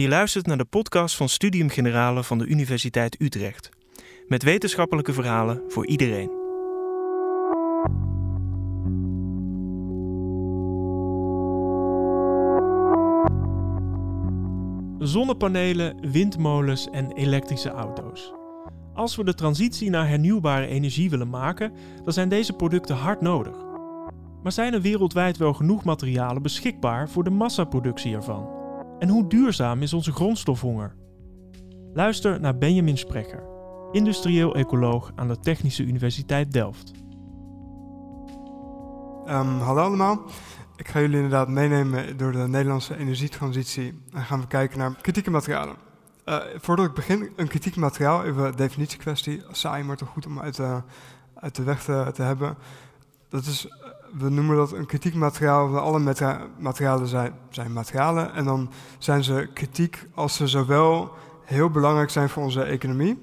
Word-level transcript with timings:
Je 0.00 0.08
luistert 0.08 0.46
naar 0.46 0.56
de 0.56 0.64
podcast 0.64 1.16
van 1.16 1.28
Studium 1.28 1.68
Generale 1.68 2.24
van 2.24 2.38
de 2.38 2.46
Universiteit 2.46 3.20
Utrecht. 3.20 3.70
Met 4.26 4.42
wetenschappelijke 4.42 5.12
verhalen 5.12 5.62
voor 5.68 5.86
iedereen. 5.86 6.30
Zonnepanelen, 14.98 16.10
windmolens 16.10 16.90
en 16.90 17.12
elektrische 17.12 17.70
auto's. 17.70 18.32
Als 18.94 19.16
we 19.16 19.24
de 19.24 19.34
transitie 19.34 19.90
naar 19.90 20.08
hernieuwbare 20.08 20.66
energie 20.66 21.10
willen 21.10 21.30
maken, 21.30 21.72
dan 22.04 22.12
zijn 22.12 22.28
deze 22.28 22.52
producten 22.52 22.96
hard 22.96 23.20
nodig. 23.20 23.56
Maar 24.42 24.52
zijn 24.52 24.72
er 24.72 24.80
wereldwijd 24.80 25.36
wel 25.36 25.52
genoeg 25.52 25.84
materialen 25.84 26.42
beschikbaar 26.42 27.08
voor 27.08 27.24
de 27.24 27.30
massaproductie 27.30 28.14
ervan? 28.14 28.59
En 29.00 29.08
hoe 29.08 29.28
duurzaam 29.28 29.82
is 29.82 29.92
onze 29.92 30.12
grondstofhonger? 30.12 30.96
Luister 31.92 32.40
naar 32.40 32.58
Benjamin 32.58 32.98
Sprecher, 32.98 33.42
industrieel 33.92 34.54
ecoloog 34.54 35.12
aan 35.14 35.28
de 35.28 35.38
Technische 35.40 35.82
Universiteit 35.82 36.52
Delft. 36.52 36.92
Um, 39.26 39.58
hallo 39.58 39.82
allemaal. 39.82 40.22
Ik 40.76 40.88
ga 40.88 41.00
jullie 41.00 41.16
inderdaad 41.16 41.48
meenemen 41.48 42.16
door 42.16 42.32
de 42.32 42.48
Nederlandse 42.48 42.96
energietransitie 42.96 44.02
en 44.12 44.22
gaan 44.22 44.40
we 44.40 44.46
kijken 44.46 44.78
naar 44.78 44.94
kritieke 45.00 45.30
materialen. 45.30 45.76
Uh, 46.24 46.38
voordat 46.56 46.86
ik 46.86 46.94
begin, 46.94 47.30
een 47.36 47.48
kritiek 47.48 47.76
materiaal, 47.76 48.24
even 48.24 48.44
een 48.44 48.56
definitiekwestie. 48.56 49.42
Saai, 49.50 49.82
maar 49.82 49.96
toch 49.96 50.08
goed 50.08 50.26
om 50.26 50.40
uit 50.40 50.56
de, 50.56 50.82
uit 51.34 51.54
de 51.54 51.62
weg 51.62 51.84
te, 51.84 52.10
te 52.14 52.22
hebben. 52.22 52.56
Dat 53.28 53.44
is, 53.44 53.68
we 54.18 54.28
noemen 54.28 54.56
dat 54.56 54.72
een 54.72 54.86
kritiek 54.86 55.14
materiaal. 55.14 55.78
Alle 55.78 55.98
materialen 56.58 57.06
zijn, 57.06 57.32
zijn 57.50 57.72
materialen. 57.72 58.34
En 58.34 58.44
dan 58.44 58.70
zijn 58.98 59.24
ze 59.24 59.48
kritiek 59.54 60.06
als 60.14 60.36
ze 60.36 60.46
zowel 60.46 61.12
heel 61.44 61.70
belangrijk 61.70 62.10
zijn 62.10 62.28
voor 62.28 62.42
onze 62.42 62.62
economie. 62.62 63.22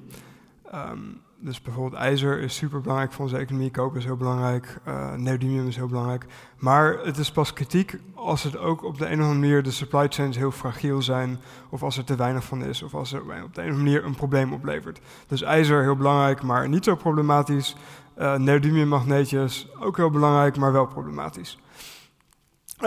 Um, 0.74 1.22
dus 1.40 1.62
bijvoorbeeld 1.62 2.02
ijzer 2.02 2.40
is 2.40 2.56
super 2.56 2.82
belangrijk 2.82 3.12
voor 3.12 3.26
onze 3.26 3.38
economie, 3.38 3.72
koper 3.72 3.98
is 3.98 4.06
heel 4.06 4.18
belangrijk, 4.18 4.80
uh, 4.88 5.14
neodymium 5.14 5.68
is 5.68 5.76
heel 5.76 5.88
belangrijk. 5.88 6.26
Maar 6.58 6.98
het 7.04 7.18
is 7.18 7.32
pas 7.32 7.54
kritiek 7.54 8.00
als 8.14 8.44
het 8.44 8.58
ook 8.58 8.84
op 8.84 8.98
de 8.98 9.06
een 9.06 9.20
of 9.20 9.26
andere 9.26 9.40
manier 9.40 9.64
de 9.64 9.72
supply 9.72 10.08
chains 10.10 10.38
heel 10.38 10.52
fragiel 10.52 11.02
zijn, 11.02 11.40
of 11.70 11.84
als 11.84 11.98
er 11.98 12.04
te 12.04 12.16
weinig 12.16 12.44
van 12.44 12.64
is, 12.64 12.84
of 12.84 12.94
als 12.94 13.14
er 13.14 13.22
op 13.22 13.28
de 13.28 13.34
een 13.34 13.44
of 13.44 13.58
andere 13.58 13.74
manier 13.74 14.06
een 14.06 14.16
probleem 14.16 14.54
oplevert. 14.54 15.00
Dus 15.28 15.42
ijzer 15.42 15.82
heel 15.82 15.96
belangrijk, 15.96 16.42
maar 16.42 16.70
niet 16.70 16.84
zo 16.84 16.96
problematisch. 16.96 17.76
Uh, 18.20 18.36
neodymium 18.36 18.88
magneetjes 18.88 19.68
ook 19.80 19.98
heel 19.98 20.10
belangrijk, 20.10 20.58
maar 20.58 20.72
wel 20.72 20.86
problematisch. 20.86 21.58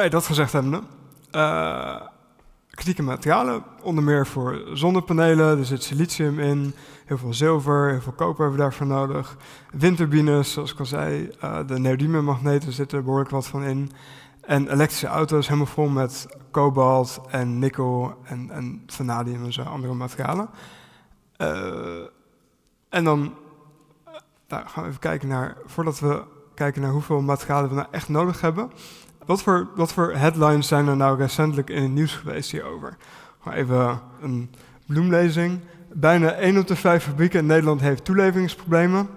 Dat 0.09 0.27
gezegd 0.27 0.53
hebbende. 0.53 0.83
Uh, 1.33 2.01
kritieke 2.71 3.03
materialen, 3.03 3.65
onder 3.83 4.05
meer 4.05 4.27
voor 4.27 4.63
zonnepanelen. 4.73 5.59
Er 5.59 5.65
zit 5.65 5.83
silicium 5.83 6.39
in, 6.39 6.75
heel 7.05 7.19
veel 7.19 7.35
zilver, 7.35 7.91
heel 7.91 8.01
veel 8.01 8.13
koper 8.13 8.41
hebben 8.41 8.57
we 8.57 8.63
daarvoor 8.63 8.87
nodig. 8.87 9.37
Windturbines, 9.71 10.53
zoals 10.53 10.73
ik 10.73 10.79
al 10.79 10.87
zei, 10.87 11.31
uh, 11.45 11.59
de 11.67 11.79
neodymiummagneten 11.79 12.73
zitten 12.73 12.99
er 12.99 13.05
behoorlijk 13.05 13.31
wat 13.31 13.47
van 13.47 13.63
in. 13.63 13.91
En 14.41 14.73
elektrische 14.73 15.07
auto's 15.07 15.47
helemaal 15.47 15.67
vol 15.67 15.89
met 15.89 16.27
kobalt 16.51 17.21
en 17.29 17.59
nikkel 17.59 18.15
en, 18.25 18.51
en 18.51 18.83
vanadium 18.87 19.45
en 19.45 19.53
zo, 19.53 19.63
andere 19.63 19.95
materialen. 19.95 20.49
En 22.89 23.05
dan 23.05 23.35
nou, 24.51 24.69
gaan 24.69 24.83
we 24.83 24.89
even 24.89 25.01
kijken 25.01 25.29
naar, 25.29 25.57
voordat 25.67 25.99
we 25.99 26.23
kijken 26.55 26.83
naar 26.83 26.91
hoeveel 26.91 27.21
materialen 27.21 27.69
we 27.69 27.75
nou 27.75 27.89
echt 27.91 28.09
nodig 28.09 28.41
hebben, 28.41 28.71
wat 29.27 29.43
voor, 29.43 29.69
wat 29.77 29.93
voor 29.93 30.13
headlines 30.13 30.69
zijn 30.69 30.89
er 30.89 30.97
nou 30.97 31.19
recentelijk 31.19 31.71
in 31.71 31.83
het 31.83 31.93
nieuws 31.93 32.15
geweest 32.17 32.51
hierover? 32.51 32.97
Gewoon 33.41 33.59
even 33.59 34.01
een 34.21 34.51
bloemlezing. 34.87 35.61
Bijna 35.93 36.33
1 36.33 36.59
op 36.59 36.67
de 36.67 36.77
5 36.77 37.05
fabrieken 37.05 37.39
in 37.39 37.47
Nederland 37.47 37.81
heeft 37.81 38.05
toeleveringsproblemen. 38.05 39.09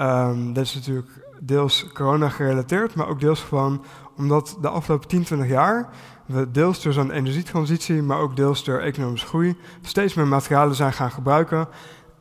Um, 0.00 0.52
dat 0.52 0.64
is 0.64 0.74
natuurlijk 0.74 1.08
deels 1.40 1.86
corona 1.92 2.28
gerelateerd, 2.28 2.94
maar 2.94 3.08
ook 3.08 3.20
deels 3.20 3.40
gewoon 3.40 3.84
omdat 4.16 4.58
de 4.60 4.68
afgelopen 4.68 5.08
10, 5.08 5.22
20 5.22 5.48
jaar 5.48 5.88
we 6.26 6.50
deels 6.50 6.82
door 6.82 6.92
zo'n 6.92 7.10
energietransitie, 7.10 8.02
maar 8.02 8.18
ook 8.18 8.36
deels 8.36 8.64
door 8.64 8.78
economische 8.78 9.26
groei, 9.26 9.56
steeds 9.80 10.14
meer 10.14 10.26
materialen 10.26 10.74
zijn 10.74 10.92
gaan 10.92 11.10
gebruiken. 11.10 11.68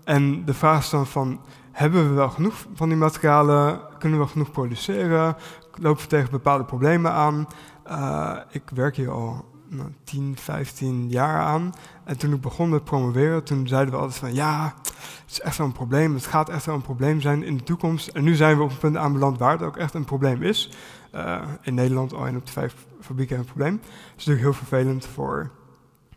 En 0.03 0.45
de 0.45 0.53
vraag 0.53 0.79
is 0.79 0.89
dan 0.89 1.07
van, 1.07 1.41
hebben 1.71 2.09
we 2.09 2.13
wel 2.15 2.29
genoeg 2.29 2.65
van 2.73 2.89
die 2.89 2.97
materialen? 2.97 3.79
Kunnen 3.97 4.19
we 4.19 4.27
genoeg 4.27 4.51
produceren? 4.51 5.35
lopen 5.75 6.01
we 6.01 6.09
tegen 6.09 6.31
bepaalde 6.31 6.63
problemen 6.63 7.11
aan. 7.11 7.47
Uh, 7.87 8.37
ik 8.49 8.63
werk 8.73 8.95
hier 8.95 9.11
al 9.11 9.45
nou, 9.67 9.89
10, 10.03 10.35
15 10.37 11.09
jaar 11.09 11.41
aan. 11.41 11.73
En 12.03 12.17
toen 12.17 12.33
ik 12.33 12.41
begon 12.41 12.69
met 12.69 12.83
promoveren, 12.83 13.43
toen 13.43 13.67
zeiden 13.67 13.93
we 13.93 13.99
altijd 13.99 14.17
van 14.17 14.33
ja, 14.33 14.73
het 14.83 15.31
is 15.31 15.41
echt 15.41 15.57
wel 15.57 15.67
een 15.67 15.73
probleem. 15.73 16.13
Het 16.13 16.25
gaat 16.25 16.49
echt 16.49 16.65
wel 16.65 16.75
een 16.75 16.81
probleem 16.81 17.21
zijn 17.21 17.43
in 17.43 17.57
de 17.57 17.63
toekomst. 17.63 18.07
En 18.07 18.23
nu 18.23 18.35
zijn 18.35 18.57
we 18.57 18.63
op 18.63 18.71
een 18.71 18.77
punt 18.77 18.97
aanbeland 18.97 19.37
waar 19.37 19.51
het 19.51 19.61
ook 19.61 19.77
echt 19.77 19.93
een 19.93 20.05
probleem 20.05 20.43
is. 20.43 20.71
Uh, 21.15 21.41
in 21.61 21.73
Nederland 21.73 22.13
al 22.13 22.27
een 22.27 22.35
op 22.35 22.45
de 22.45 22.51
vijf 22.51 22.75
fabrieken 23.01 23.37
een 23.37 23.45
probleem. 23.45 23.77
Dat 23.77 23.89
is 24.17 24.25
natuurlijk 24.25 24.43
heel 24.43 24.65
vervelend 24.65 25.05
voor 25.05 25.51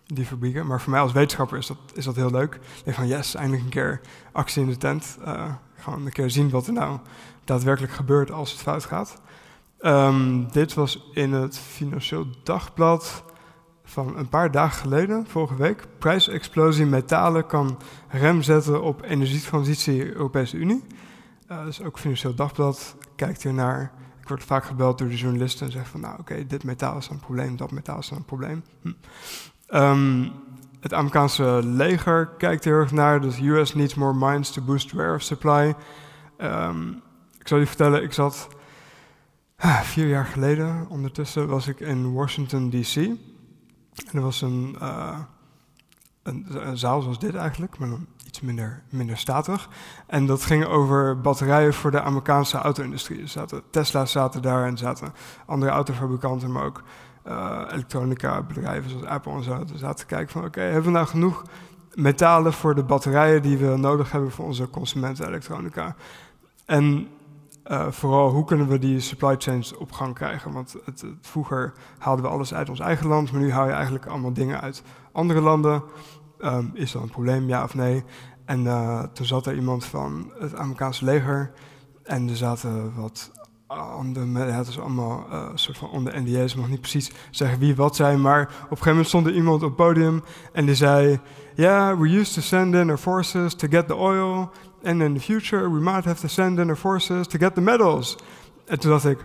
die 0.07 0.27
fabrieken. 0.27 0.67
Maar 0.67 0.81
voor 0.81 0.91
mij 0.91 1.01
als 1.01 1.13
wetenschapper 1.13 1.59
is 1.59 1.67
dat, 1.67 1.79
is 1.95 2.05
dat 2.05 2.17
heel 2.17 2.31
leuk. 2.31 2.55
Ik 2.55 2.85
denk 2.85 2.97
van 2.97 3.07
yes, 3.07 3.35
eindelijk 3.35 3.63
een 3.65 3.71
keer 3.71 4.01
actie 4.33 4.63
in 4.63 4.69
de 4.69 4.77
tent. 4.77 5.19
Uh, 5.27 5.53
gewoon 5.77 6.07
een 6.07 6.13
keer 6.13 6.31
zien 6.31 6.51
wat 6.51 6.67
er 6.67 6.73
nou 6.73 6.99
daadwerkelijk 7.45 7.93
gebeurt 7.93 8.31
als 8.31 8.51
het 8.51 8.61
fout 8.61 8.85
gaat. 8.85 9.21
Um, 9.81 10.53
dit 10.53 10.75
was 10.75 11.11
in 11.13 11.33
het 11.33 11.59
Financieel 11.59 12.27
Dagblad 12.43 13.25
van 13.85 14.17
een 14.17 14.29
paar 14.29 14.51
dagen 14.51 14.81
geleden, 14.81 15.27
vorige 15.27 15.57
week. 15.57 15.87
Prijsexplosie 15.99 16.87
metalen 16.87 17.47
kan 17.47 17.79
rem 18.09 18.43
zetten 18.43 18.83
op 18.83 19.03
energietransitie 19.03 20.13
Europese 20.13 20.57
Unie. 20.57 20.85
Uh, 21.51 21.65
dus 21.65 21.83
ook 21.83 21.99
Financieel 21.99 22.35
Dagblad 22.35 22.97
kijkt 23.17 23.43
hier 23.43 23.55
naar. 23.55 23.93
Ik 24.21 24.29
word 24.29 24.45
vaak 24.45 24.65
gebeld 24.65 24.99
door 24.99 25.09
de 25.09 25.17
journalisten 25.17 25.67
en 25.67 25.73
zegt 25.73 25.89
van, 25.89 26.01
nou 26.01 26.19
oké, 26.19 26.47
dit 26.47 26.65
metaal 26.65 26.97
is 26.97 27.09
een 27.09 27.21
probleem, 27.21 27.57
dat 27.57 27.71
metaal 27.71 27.99
is 27.99 28.11
een 28.11 28.25
probleem. 28.25 28.65
Hm. 28.83 28.93
Um, 29.69 30.33
het 30.81 30.95
Amerikaanse 30.95 31.61
leger 31.63 32.27
kijkt 32.27 32.65
heel 32.65 32.75
erg 32.75 32.93
naar. 32.93 33.21
Dus 33.21 33.39
US 33.39 33.75
needs 33.75 33.95
more 33.95 34.15
mines 34.15 34.51
to 34.51 34.63
boost 34.63 34.93
rare 34.93 35.19
supply. 35.19 35.75
Um, 36.39 37.03
ik 37.39 37.49
zal 37.49 37.59
je 37.59 37.67
vertellen, 37.67 38.03
ik 38.03 38.13
zat 38.13 38.49
Ah, 39.65 39.81
vier 39.81 40.07
jaar 40.07 40.25
geleden, 40.25 40.87
ondertussen, 40.89 41.49
was 41.49 41.69
ik 41.69 41.81
in 41.81 42.13
Washington, 42.13 42.71
D.C. 42.71 42.97
En 42.97 43.19
er 44.13 44.21
was 44.21 44.43
een, 44.43 44.77
uh, 44.83 45.19
een, 46.23 46.47
een, 46.49 46.79
zaal 46.79 47.03
zoals 47.03 47.19
dit 47.19 47.35
eigenlijk, 47.35 47.79
maar 47.79 47.89
dan 47.89 48.07
iets 48.27 48.41
minder, 48.41 48.83
minder 48.89 49.19
statig. 49.19 49.69
En 50.07 50.27
dat 50.27 50.43
ging 50.43 50.65
over 50.65 51.21
batterijen 51.21 51.75
voor 51.75 51.91
de 51.91 52.01
Amerikaanse 52.01 52.59
auto-industrie. 52.59 53.25
Tesla 53.71 54.07
zaten 54.07 54.43
daar 54.43 54.67
en 54.67 54.77
zaten 54.77 55.13
andere 55.47 55.73
autofabrikanten, 55.73 56.53
maar 56.53 56.65
ook 56.65 56.83
uh, 57.27 57.61
elektronica 57.71 58.43
bedrijven 58.43 58.91
zoals 58.91 59.05
Apple 59.05 59.33
en 59.33 59.43
zo. 59.43 59.63
Zaten 59.75 59.97
te 59.97 60.07
kijken 60.07 60.33
van, 60.33 60.45
oké, 60.45 60.61
hebben 60.61 60.85
we 60.85 60.91
nou 60.91 61.07
genoeg 61.07 61.45
metalen 61.95 62.53
voor 62.53 62.75
de 62.75 62.83
batterijen 62.83 63.43
die 63.43 63.59
we 63.59 63.77
nodig 63.77 64.13
hebben 64.13 64.31
voor 64.31 64.45
onze 64.45 64.71
consumenten 64.71 65.27
elektronica? 65.27 65.95
En 66.67 67.09
uh, 67.67 67.91
vooral 67.91 68.31
hoe 68.31 68.45
kunnen 68.45 68.69
we 68.69 68.79
die 68.79 69.01
supply 69.01 69.35
chains 69.39 69.77
op 69.77 69.93
gang 69.93 70.15
krijgen. 70.15 70.53
Want 70.53 70.77
het, 70.85 71.05
vroeger 71.21 71.73
haalden 71.99 72.25
we 72.25 72.31
alles 72.31 72.55
uit 72.55 72.69
ons 72.69 72.81
eigen 72.81 73.07
land, 73.07 73.33
maar 73.33 73.41
nu 73.41 73.53
haal 73.53 73.67
je 73.67 73.73
eigenlijk 73.73 74.07
allemaal 74.07 74.33
dingen 74.33 74.61
uit 74.61 74.83
andere 75.13 75.41
landen. 75.41 75.83
Um, 76.39 76.71
is 76.75 76.93
dat 76.93 77.03
een 77.03 77.11
probleem, 77.11 77.49
ja 77.49 77.63
of 77.63 77.75
nee? 77.75 78.05
En 78.45 78.65
uh, 78.65 79.03
toen 79.03 79.27
zat 79.27 79.47
er 79.47 79.55
iemand 79.55 79.85
van 79.85 80.33
het 80.39 80.57
Amerikaanse 80.57 81.05
leger 81.05 81.53
en 82.03 82.29
er 82.29 82.37
zaten 82.37 82.95
wat 82.95 83.31
andere, 83.81 84.39
het 84.39 84.69
is 84.69 84.81
allemaal 84.81 85.27
uh, 85.31 85.49
soort 85.55 85.79
van 85.79 85.91
onder 85.91 86.23
NDA's, 86.23 86.55
mag 86.55 86.69
niet 86.69 86.81
precies 86.81 87.13
zeggen 87.31 87.59
wie 87.59 87.75
wat 87.75 87.97
zei, 87.97 88.17
maar 88.17 88.43
op 88.43 88.49
een 88.49 88.69
gegeven 88.69 88.89
moment 88.89 89.09
stond 89.09 89.27
er 89.27 89.35
iemand 89.35 89.63
op 89.63 89.69
het 89.69 89.77
podium 89.77 90.23
en 90.53 90.67
die 90.67 90.75
zei, 90.75 91.21
yeah, 91.55 91.99
we 91.99 92.19
used 92.19 92.35
to 92.35 92.41
send 92.41 92.75
in 92.75 92.89
our 92.89 92.99
forces 92.99 93.55
to 93.55 93.69
get 93.71 93.87
the 93.87 93.97
oil 93.97 94.51
And 94.85 95.01
in 95.01 95.15
the 95.15 95.21
future 95.21 95.71
we 95.71 95.81
might 95.81 96.05
have 96.05 96.21
to 96.21 96.29
send 96.29 96.59
in 96.59 96.69
our 96.69 96.77
forces 96.77 97.27
to 97.27 97.39
get 97.39 97.55
the 97.55 97.61
medals. 97.61 98.17
En 98.67 98.79
toen 98.79 98.91
dacht 98.91 99.05
ik, 99.05 99.19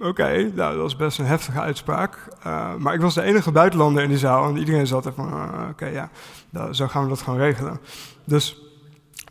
oké, 0.00 0.52
nou, 0.54 0.76
dat 0.76 0.86
is 0.86 0.96
best 0.96 1.18
een 1.18 1.26
heftige 1.26 1.60
uitspraak. 1.60 2.28
Uh, 2.46 2.74
maar 2.74 2.94
ik 2.94 3.00
was 3.00 3.14
de 3.14 3.22
enige 3.22 3.52
buitenlander 3.52 4.02
in 4.02 4.08
die 4.08 4.18
zaal 4.18 4.48
en 4.48 4.56
iedereen 4.56 4.86
zat 4.86 5.06
er 5.06 5.12
van, 5.12 5.28
uh, 5.28 5.68
oké, 5.70 5.86
ja, 5.86 6.10
nou, 6.50 6.74
zo 6.74 6.86
gaan 6.86 7.02
we 7.02 7.08
dat 7.08 7.22
gewoon 7.22 7.38
regelen. 7.38 7.80
Dus, 8.24 8.62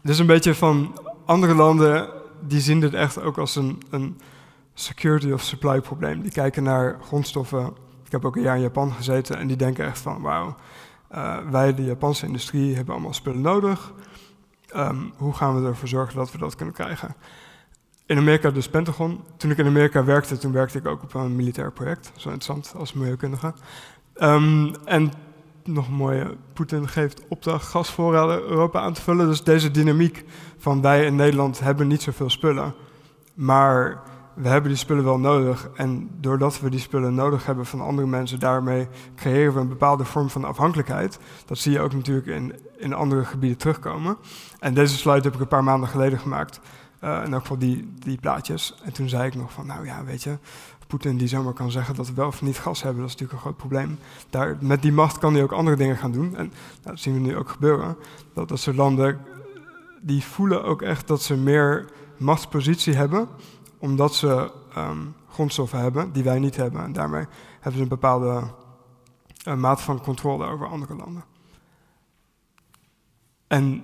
dus 0.01 0.19
een 0.19 0.25
beetje 0.25 0.55
van 0.55 0.99
andere 1.25 1.55
landen, 1.55 2.09
die 2.47 2.61
zien 2.61 2.79
dit 2.79 2.93
echt 2.93 3.21
ook 3.21 3.37
als 3.37 3.55
een, 3.55 3.81
een 3.89 4.17
security 4.79 5.31
of 5.31 5.41
supply 5.41 5.81
probleem. 5.81 6.21
Die 6.21 6.31
kijken 6.31 6.63
naar 6.63 6.97
grondstoffen. 7.01 7.65
Ik 8.05 8.11
heb 8.11 8.25
ook 8.25 8.35
een 8.35 8.41
jaar 8.41 8.55
in 8.55 8.61
Japan 8.61 8.91
gezeten 8.91 9.37
en 9.37 9.47
die 9.47 9.57
denken 9.57 9.85
echt 9.85 9.99
van, 9.99 10.21
wauw, 10.21 10.55
uh, 11.11 11.37
wij, 11.49 11.73
de 11.73 11.83
Japanse 11.83 12.25
industrie, 12.25 12.75
hebben 12.75 12.93
allemaal 12.93 13.13
spullen 13.13 13.41
nodig. 13.41 13.93
Um, 14.75 15.13
hoe 15.17 15.33
gaan 15.33 15.61
we 15.61 15.67
ervoor 15.67 15.87
zorgen 15.87 16.15
dat 16.15 16.31
we 16.31 16.37
dat 16.37 16.55
kunnen 16.55 16.73
krijgen? 16.73 17.15
In 18.05 18.17
Amerika 18.17 18.51
dus 18.51 18.69
Pentagon. 18.69 19.23
Toen 19.37 19.51
ik 19.51 19.57
in 19.57 19.65
Amerika 19.65 20.03
werkte, 20.03 20.37
toen 20.37 20.51
werkte 20.51 20.77
ik 20.77 20.87
ook 20.87 21.03
op 21.03 21.13
een 21.13 21.35
militair 21.35 21.71
project. 21.71 22.11
Zo 22.15 22.29
interessant 22.29 22.73
als 22.77 22.93
milieukundige. 22.93 23.53
Um, 24.15 24.75
en 24.85 25.11
nog 25.63 25.87
een 25.87 25.93
mooie, 25.93 26.35
Poetin 26.53 26.87
geeft 26.87 27.27
opdracht 27.27 27.67
gasvoorraden 27.67 28.41
Europa 28.41 28.79
aan 28.79 28.93
te 28.93 29.01
vullen. 29.01 29.27
Dus 29.27 29.43
deze 29.43 29.71
dynamiek 29.71 30.25
van 30.57 30.81
wij 30.81 31.05
in 31.05 31.15
Nederland 31.15 31.59
hebben 31.59 31.87
niet 31.87 32.01
zoveel 32.01 32.29
spullen, 32.29 32.73
maar 33.33 34.01
we 34.37 34.47
hebben 34.47 34.69
die 34.69 34.79
spullen 34.79 35.03
wel 35.03 35.19
nodig. 35.19 35.69
En 35.75 36.09
doordat 36.19 36.59
we 36.59 36.69
die 36.69 36.79
spullen 36.79 37.15
nodig 37.15 37.45
hebben 37.45 37.65
van 37.65 37.81
andere 37.81 38.07
mensen, 38.07 38.39
daarmee 38.39 38.87
creëren 39.15 39.53
we 39.53 39.59
een 39.59 39.67
bepaalde 39.67 40.05
vorm 40.05 40.29
van 40.29 40.43
afhankelijkheid. 40.43 41.19
Dat 41.45 41.57
zie 41.57 41.71
je 41.71 41.79
ook 41.79 41.93
natuurlijk 41.93 42.27
in, 42.27 42.53
in 42.77 42.93
andere 42.93 43.25
gebieden 43.25 43.57
terugkomen. 43.57 44.17
En 44.59 44.73
deze 44.73 44.97
slide 44.97 45.21
heb 45.21 45.33
ik 45.33 45.39
een 45.39 45.47
paar 45.47 45.63
maanden 45.63 45.89
geleden 45.89 46.19
gemaakt. 46.19 46.59
Uh, 47.03 47.21
in 47.25 47.33
elk 47.33 47.41
geval 47.41 47.57
die, 47.57 47.93
die 47.99 48.17
plaatjes. 48.17 48.75
En 48.83 48.93
toen 48.93 49.09
zei 49.09 49.27
ik 49.27 49.35
nog 49.35 49.51
van, 49.51 49.65
nou 49.65 49.85
ja, 49.85 50.03
weet 50.03 50.23
je, 50.23 50.37
Poetin 50.87 51.17
die 51.17 51.27
zomaar 51.27 51.53
kan 51.53 51.71
zeggen 51.71 51.95
dat 51.95 52.07
we 52.07 52.13
wel 52.13 52.27
of 52.27 52.41
niet 52.41 52.57
gas 52.57 52.81
hebben, 52.83 53.01
dat 53.01 53.09
is 53.09 53.15
natuurlijk 53.15 53.45
een 53.45 53.51
groot 53.51 53.67
probleem. 53.67 53.99
Daar, 54.29 54.57
met 54.59 54.81
die 54.81 54.91
macht 54.91 55.17
kan 55.17 55.33
hij 55.33 55.43
ook 55.43 55.51
andere 55.51 55.77
dingen 55.77 55.97
gaan 55.97 56.11
doen. 56.11 56.35
En 56.35 56.45
nou, 56.45 56.49
dat 56.81 56.99
zien 56.99 57.13
we 57.13 57.19
nu 57.19 57.35
ook 57.35 57.49
gebeuren. 57.49 57.97
Dat, 58.33 58.47
dat 58.47 58.59
soort 58.59 58.75
landen, 58.75 59.19
die 60.01 60.23
voelen 60.23 60.63
ook 60.63 60.81
echt 60.81 61.07
dat 61.07 61.21
ze 61.21 61.35
meer 61.35 61.85
machtspositie 62.17 62.95
hebben, 62.95 63.27
omdat 63.79 64.15
ze 64.15 64.51
um, 64.77 65.15
grondstoffen 65.29 65.79
hebben 65.79 66.11
die 66.11 66.23
wij 66.23 66.39
niet 66.39 66.55
hebben. 66.55 66.83
En 66.83 66.93
daarmee 66.93 67.25
hebben 67.53 67.73
ze 67.73 67.81
een 67.81 67.87
bepaalde 67.87 68.43
uh, 69.47 69.55
mate 69.55 69.83
van 69.83 70.01
controle 70.01 70.45
over 70.45 70.67
andere 70.67 70.95
landen. 70.95 71.23
En 73.47 73.83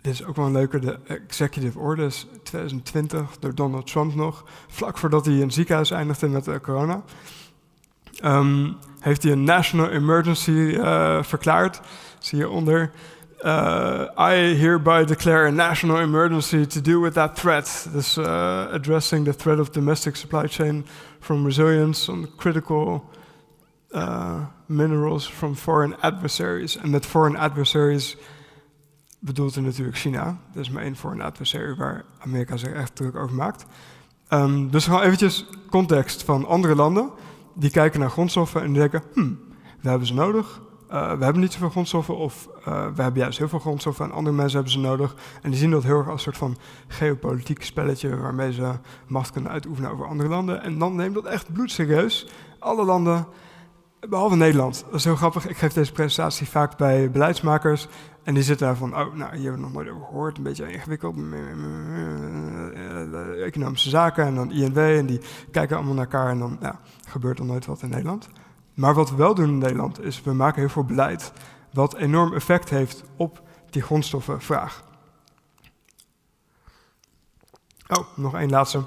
dit 0.00 0.12
is 0.12 0.24
ook 0.24 0.36
wel 0.36 0.46
een 0.46 0.52
leuke, 0.52 0.78
de 0.78 0.98
executive 1.06 1.78
orders 1.78 2.26
2020 2.42 3.38
door 3.38 3.54
Donald 3.54 3.86
Trump 3.86 4.14
nog, 4.14 4.44
vlak 4.68 4.98
voordat 4.98 5.26
hij 5.26 5.34
in 5.34 5.50
ziekenhuis 5.50 5.90
eindigde 5.90 6.28
met 6.28 6.48
uh, 6.48 6.56
corona. 6.56 7.02
Um, 8.24 8.76
heeft 9.00 9.22
hij 9.22 9.32
een 9.32 9.44
national 9.44 9.88
emergency 9.88 10.50
uh, 10.50 11.22
verklaard, 11.22 11.80
zie 12.18 12.38
je 12.38 12.48
onder. 12.48 12.90
Uh, 13.44 14.06
I 14.18 14.54
hereby 14.54 15.04
declare 15.04 15.46
a 15.46 15.50
national 15.50 16.00
emergency 16.00 16.66
to 16.66 16.80
do 16.80 17.00
with 17.00 17.14
that 17.14 17.36
threat. 17.36 17.88
Dus 17.92 18.18
addressing 18.18 19.24
the 19.24 19.34
threat 19.34 19.58
of 19.58 19.70
domestic 19.70 20.16
supply 20.16 20.46
chain 20.48 20.86
from 21.20 21.44
resilience 21.44 22.12
on 22.12 22.28
critical 22.36 23.02
minerals 24.66 25.26
from 25.26 25.54
foreign 25.54 26.00
adversaries. 26.00 26.76
En 26.76 26.90
met 26.90 27.06
foreign 27.06 27.36
adversaries 27.36 28.16
bedoelt 29.20 29.54
er 29.54 29.62
natuurlijk 29.62 29.96
China. 29.96 30.38
Dat 30.52 30.62
is 30.62 30.70
maar 30.70 30.82
één 30.82 30.96
voor 30.96 31.12
een 31.12 31.22
adversarie 31.22 31.74
waar 31.74 32.04
Amerika 32.18 32.56
zich 32.56 32.72
echt 32.72 32.96
druk 32.96 33.16
over 33.16 33.36
maakt. 33.36 33.66
Um, 34.30 34.70
dus 34.70 34.84
gewoon 34.84 35.02
eventjes 35.02 35.46
context 35.70 36.22
van 36.22 36.46
andere 36.46 36.74
landen. 36.74 37.10
Die 37.54 37.70
kijken 37.70 38.00
naar 38.00 38.10
grondstoffen 38.10 38.62
en 38.62 38.72
denken, 38.72 39.02
hmm, 39.12 39.38
we 39.80 39.88
hebben 39.88 40.06
ze 40.06 40.14
nodig. 40.14 40.60
Uh, 40.92 41.12
we 41.12 41.24
hebben 41.24 41.42
niet 41.42 41.52
zoveel 41.52 41.70
grondstoffen 41.70 42.16
of 42.16 42.48
uh, 42.58 42.64
we 42.94 43.02
hebben 43.02 43.22
juist 43.22 43.38
heel 43.38 43.48
veel 43.48 43.58
grondstoffen 43.58 44.04
en 44.04 44.12
andere 44.12 44.36
mensen 44.36 44.54
hebben 44.54 44.72
ze 44.72 44.78
nodig. 44.78 45.14
En 45.42 45.50
die 45.50 45.58
zien 45.58 45.70
dat 45.70 45.82
heel 45.82 45.98
erg 45.98 46.08
als 46.08 46.14
een 46.14 46.32
soort 46.32 46.36
van 46.36 46.56
geopolitiek 46.88 47.64
spelletje 47.64 48.16
waarmee 48.16 48.52
ze 48.52 48.72
macht 49.06 49.32
kunnen 49.32 49.50
uitoefenen 49.50 49.90
over 49.90 50.06
andere 50.06 50.28
landen. 50.28 50.62
En 50.62 50.78
dan 50.78 50.94
neemt 50.94 51.14
dat 51.14 51.24
echt 51.24 51.52
bloedserieus. 51.52 52.28
Alle 52.58 52.84
landen, 52.84 53.26
behalve 54.08 54.36
Nederland. 54.36 54.84
Dat 54.86 54.94
is 54.94 55.04
heel 55.04 55.16
grappig. 55.16 55.48
Ik 55.48 55.56
geef 55.56 55.72
deze 55.72 55.92
presentatie 55.92 56.48
vaak 56.48 56.76
bij 56.76 57.10
beleidsmakers. 57.10 57.88
En 58.22 58.34
die 58.34 58.42
zitten 58.42 58.66
daar 58.66 58.76
van, 58.76 58.96
oh, 58.96 59.14
nou, 59.14 59.36
hier 59.36 59.42
hebben 59.42 59.52
we 59.52 59.58
nog 59.58 59.72
nooit 59.72 59.88
over 59.88 60.06
gehoord, 60.06 60.36
een 60.36 60.42
beetje 60.42 60.72
ingewikkeld, 60.72 61.16
economische 63.42 63.88
zaken 63.88 64.24
en 64.26 64.34
dan 64.34 64.52
INW 64.52 64.78
en 64.78 65.06
die 65.06 65.20
kijken 65.50 65.76
allemaal 65.76 65.94
naar 65.94 66.04
elkaar 66.04 66.30
en 66.30 66.38
dan 66.38 66.56
ja, 66.60 66.80
gebeurt 67.08 67.38
er 67.38 67.44
nooit 67.44 67.66
wat 67.66 67.82
in 67.82 67.88
Nederland. 67.88 68.28
Maar 68.76 68.94
wat 68.94 69.10
we 69.10 69.16
wel 69.16 69.34
doen 69.34 69.48
in 69.48 69.58
Nederland 69.58 70.00
is, 70.00 70.22
we 70.22 70.32
maken 70.32 70.60
heel 70.60 70.68
veel 70.68 70.84
beleid 70.84 71.32
wat 71.72 71.94
enorm 71.94 72.34
effect 72.34 72.70
heeft 72.70 73.04
op 73.16 73.42
die 73.70 73.82
grondstoffenvraag. 73.82 74.84
Oh, 77.88 78.06
nog 78.14 78.34
één 78.34 78.50
laatste. 78.50 78.82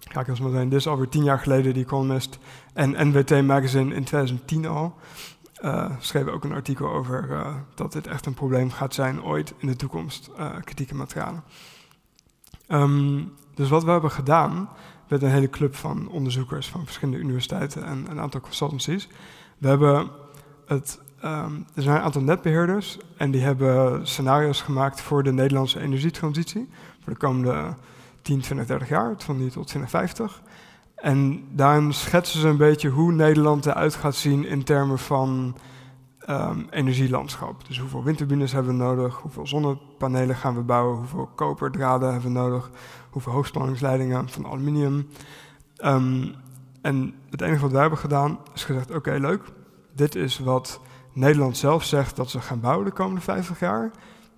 Ga 0.00 0.20
ik 0.20 0.28
eens 0.28 0.40
meteen. 0.40 0.68
Dit 0.68 0.78
is 0.78 0.86
alweer 0.86 1.08
tien 1.08 1.24
jaar 1.24 1.38
geleden, 1.38 1.74
die 1.74 1.84
Economist 1.84 2.38
en 2.72 3.08
NWT 3.08 3.30
Magazine 3.44 3.94
in 3.94 4.04
2010 4.04 4.66
al 4.66 4.94
uh, 5.62 5.90
schreven 5.98 6.32
ook 6.32 6.44
een 6.44 6.52
artikel 6.52 6.92
over 6.92 7.30
uh, 7.30 7.54
dat 7.74 7.92
dit 7.92 8.06
echt 8.06 8.26
een 8.26 8.34
probleem 8.34 8.70
gaat 8.70 8.94
zijn 8.94 9.22
ooit 9.22 9.54
in 9.58 9.66
de 9.66 9.76
toekomst, 9.76 10.30
uh, 10.38 10.54
kritieke 10.64 10.94
materialen. 10.94 11.44
Um, 12.68 13.32
dus 13.54 13.68
wat 13.68 13.84
we 13.84 13.90
hebben 13.90 14.10
gedaan 14.10 14.68
met 15.08 15.22
een 15.22 15.30
hele 15.30 15.50
club 15.50 15.74
van 15.74 16.08
onderzoekers 16.08 16.68
van 16.68 16.84
verschillende 16.84 17.20
universiteiten 17.20 17.84
en 17.84 18.06
een 18.10 18.20
aantal 18.20 18.40
consultancies, 18.40 19.08
we 19.58 19.68
hebben 19.68 20.10
het, 20.66 21.00
um, 21.24 21.66
er 21.74 21.82
zijn 21.82 21.96
een 21.96 22.02
aantal 22.02 22.22
netbeheerders 22.22 22.98
en 23.16 23.30
die 23.30 23.42
hebben 23.42 24.06
scenario's 24.06 24.60
gemaakt 24.60 25.00
voor 25.00 25.22
de 25.22 25.32
Nederlandse 25.32 25.80
energietransitie 25.80 26.68
voor 27.02 27.12
de 27.12 27.18
komende 27.18 27.74
10, 28.22 28.40
20, 28.40 28.66
30 28.66 28.88
jaar, 28.88 29.14
van 29.18 29.36
nu 29.36 29.50
tot 29.50 29.66
2050. 29.66 30.42
En 30.94 31.44
daarin 31.52 31.92
schetsen 31.92 32.40
ze 32.40 32.48
een 32.48 32.56
beetje 32.56 32.88
hoe 32.88 33.12
Nederland 33.12 33.66
eruit 33.66 33.94
gaat 33.94 34.14
zien 34.14 34.46
in 34.46 34.64
termen 34.64 34.98
van 34.98 35.56
um, 36.30 36.66
energielandschap. 36.70 37.66
Dus 37.66 37.78
hoeveel 37.78 38.02
windturbines 38.02 38.52
hebben 38.52 38.78
we 38.78 38.84
nodig, 38.84 39.16
hoeveel 39.16 39.46
zonnepanelen 39.46 40.36
gaan 40.36 40.54
we 40.54 40.60
bouwen, 40.60 40.96
hoeveel 40.96 41.30
koperdraden 41.34 42.12
hebben 42.12 42.32
we 42.32 42.38
nodig, 42.38 42.70
hoeveel 43.10 43.32
hoogspanningsleidingen 43.32 44.28
van 44.28 44.46
aluminium. 44.46 45.08
Um, 45.84 46.34
en 46.82 47.14
het 47.30 47.40
enige 47.40 47.60
wat 47.60 47.70
wij 47.70 47.80
hebben 47.80 47.98
gedaan 47.98 48.38
is 48.54 48.64
gezegd, 48.64 48.94
oké 48.94 49.16
leuk, 49.20 49.42
dit 49.94 50.14
is 50.14 50.38
wat 50.38 50.80
Nederland 51.12 51.56
zelf 51.56 51.84
zegt 51.84 52.16
dat 52.16 52.30
ze 52.30 52.40
gaan 52.40 52.60
bouwen 52.60 52.84
de 52.84 52.92
komende 52.92 53.20
50 53.20 53.60
jaar. 53.60 53.90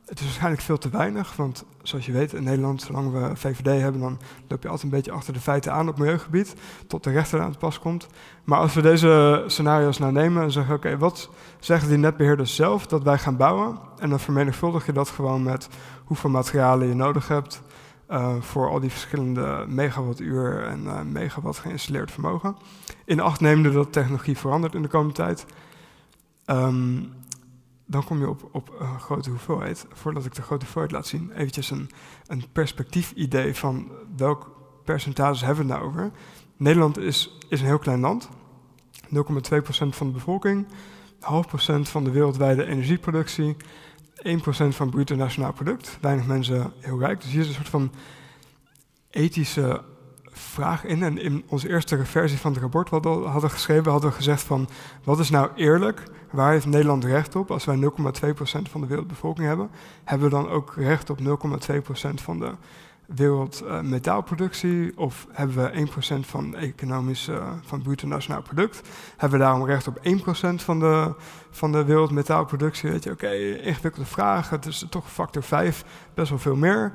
Het 0.09 0.19
is 0.19 0.25
waarschijnlijk 0.25 0.63
veel 0.63 0.79
te 0.79 0.89
weinig, 0.89 1.37
want 1.37 1.65
zoals 1.83 2.07
je 2.07 2.13
weet 2.13 2.33
in 2.33 2.43
Nederland, 2.43 2.83
zolang 2.83 3.13
we 3.13 3.37
VVD 3.37 3.81
hebben, 3.81 4.01
dan 4.01 4.19
loop 4.49 4.63
je 4.63 4.69
altijd 4.69 4.83
een 4.83 4.97
beetje 4.99 5.13
achter 5.13 5.33
de 5.33 5.41
feiten 5.41 5.73
aan 5.73 5.89
op 5.89 5.99
milieugebied, 5.99 6.55
tot 6.87 7.05
de 7.05 7.11
rechter 7.11 7.41
aan 7.41 7.49
het 7.49 7.59
pas 7.59 7.79
komt. 7.79 8.07
Maar 8.45 8.59
als 8.59 8.75
we 8.75 8.83
deze 8.83 9.45
scenario's 9.47 9.99
nou 9.99 10.13
nemen 10.13 10.43
en 10.43 10.51
zeggen, 10.51 10.75
oké, 10.75 10.99
wat 10.99 11.31
zeggen 11.61 11.89
die 11.89 11.99
netbeheerders 11.99 12.55
zelf 12.55 12.87
dat 12.87 13.03
wij 13.03 13.19
gaan 13.19 13.37
bouwen? 13.37 13.79
En 13.99 14.11
dan 14.11 14.21
vermenigvuldig 14.21 14.87
je 14.87 14.93
dat 14.93 15.09
gewoon 15.09 15.43
met 15.43 15.69
hoeveel 16.05 16.31
materialen 16.31 16.89
je 16.89 16.95
nodig 16.95 17.29
hebt 17.29 17.63
uh, 18.11 18.35
voor 18.41 18.69
al 18.69 18.81
die 18.81 18.91
verschillende 18.91 19.65
megawattuur 19.67 20.63
en 20.65 20.83
uh, 20.85 21.01
megawatt 21.01 21.59
geïnstalleerd 21.59 22.11
vermogen. 22.11 22.57
In 23.05 23.21
acht 23.21 23.41
nemende 23.41 23.71
dat 23.71 23.93
technologie 23.93 24.39
verandert 24.39 24.75
in 24.75 24.83
de 24.83 24.89
komende 24.89 25.15
tijd. 25.15 25.47
Um, 26.47 27.13
dan 27.91 28.05
kom 28.05 28.19
je 28.19 28.29
op, 28.29 28.49
op 28.53 28.75
een 28.79 29.01
grote 29.01 29.31
hoeveelheid. 29.31 29.87
Voordat 29.93 30.25
ik 30.25 30.35
de 30.35 30.43
grote 30.43 30.65
hoeveelheid 30.65 30.93
laat 30.93 31.07
zien, 31.07 31.33
eventjes 31.33 31.71
een, 31.71 31.91
een 32.27 32.45
perspectief-idee 32.53 33.55
van 33.55 33.91
welk 34.17 34.57
percentage 34.85 35.45
hebben 35.45 35.67
we 35.67 35.73
het 35.73 35.81
nou 35.81 35.93
over. 35.93 36.11
Nederland 36.57 36.99
is, 36.99 37.39
is 37.49 37.61
een 37.61 37.67
heel 37.67 37.79
klein 37.79 38.01
land, 38.01 38.29
0,2% 39.05 39.11
van 39.89 40.07
de 40.07 40.13
bevolking, 40.13 40.67
half 41.21 41.47
procent 41.47 41.89
van 41.89 42.05
de 42.05 42.11
wereldwijde 42.11 42.65
energieproductie, 42.65 43.57
1% 44.23 44.41
van 44.69 44.91
bruto 44.91 45.15
nationaal 45.15 45.53
product. 45.53 45.99
Weinig 46.01 46.27
mensen 46.27 46.73
heel 46.81 46.99
rijk. 46.99 47.21
Dus 47.21 47.31
hier 47.31 47.41
is 47.41 47.49
een 47.49 47.55
soort 47.55 47.69
van 47.69 47.93
ethische 49.11 49.85
vraag 50.39 50.85
in. 50.85 51.03
En 51.03 51.19
in 51.19 51.45
onze 51.49 51.69
eerste 51.69 52.05
versie 52.05 52.39
van 52.39 52.53
het 52.53 52.61
rapport 52.61 52.91
wat 52.91 53.05
we 53.05 53.09
hadden 53.09 53.51
geschreven, 53.51 53.91
hadden 53.91 54.11
we 54.11 54.17
gezegd 54.17 54.43
van 54.43 54.69
wat 55.05 55.19
is 55.19 55.31
nou 55.31 55.51
eerlijk? 55.55 56.03
Waar 56.31 56.53
heeft 56.53 56.67
Nederland 56.67 57.05
recht 57.05 57.37
op? 57.37 57.51
Als 57.51 57.65
wij 57.65 57.77
0,2% 57.77 57.91
van 58.71 58.81
de 58.81 58.87
wereldbevolking 58.87 59.47
hebben, 59.47 59.71
hebben 60.05 60.29
we 60.29 60.35
dan 60.35 60.49
ook 60.49 60.75
recht 60.77 61.11
op 61.11 61.19
0,2% 61.21 62.15
van 62.15 62.39
de 62.39 62.53
wereldmetaalproductie? 63.07 64.99
Of 64.99 65.27
hebben 65.33 65.57
we 65.57 65.87
1% 65.87 66.27
van 66.27 66.57
economisch, 66.57 67.29
uh, 67.29 67.51
van 67.63 67.83
bruto 67.83 68.07
nationaal 68.07 68.43
product? 68.43 68.89
Hebben 69.17 69.39
we 69.39 69.45
daarom 69.45 69.67
recht 69.67 69.87
op 69.87 69.99
1% 69.99 70.01
van 70.55 70.79
de, 70.79 71.15
van 71.51 71.73
de 71.73 71.85
wereldmetaalproductie? 71.85 72.91
Weet 72.91 73.05
je, 73.05 73.11
oké, 73.11 73.31
ingewikkelde 73.63 74.09
vragen. 74.09 74.57
Het 74.57 74.67
is 74.67 74.87
toch 74.91 75.11
factor 75.11 75.43
5, 75.43 75.85
best 76.15 76.31
wel 76.31 76.39
veel 76.39 76.57
meer. 76.57 76.93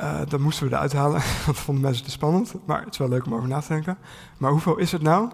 Uh, 0.00 0.20
dat 0.28 0.40
moesten 0.40 0.68
we 0.68 0.74
eruit 0.74 0.92
halen, 0.92 1.22
want 1.46 1.58
vonden 1.58 1.84
mensen 1.84 2.04
te 2.04 2.10
spannend. 2.10 2.54
Maar 2.66 2.80
het 2.84 2.92
is 2.92 2.98
wel 2.98 3.08
leuk 3.08 3.26
om 3.26 3.34
over 3.34 3.48
na 3.48 3.60
te 3.60 3.68
denken. 3.68 3.98
Maar 4.38 4.50
hoeveel 4.50 4.76
is 4.76 4.92
het 4.92 5.02
nou? 5.02 5.30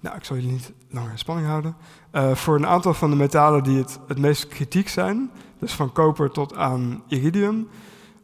Nou, 0.00 0.16
ik 0.16 0.24
zal 0.24 0.36
jullie 0.36 0.52
niet 0.52 0.72
langer 0.90 1.10
in 1.10 1.18
spanning 1.18 1.48
houden. 1.48 1.76
Uh, 2.12 2.34
voor 2.34 2.56
een 2.56 2.66
aantal 2.66 2.94
van 2.94 3.10
de 3.10 3.16
metalen 3.16 3.62
die 3.62 3.78
het, 3.78 3.98
het 4.08 4.18
meest 4.18 4.48
kritiek 4.48 4.88
zijn, 4.88 5.30
dus 5.58 5.72
van 5.72 5.92
koper 5.92 6.30
tot 6.30 6.56
aan 6.56 7.02
iridium, 7.08 7.68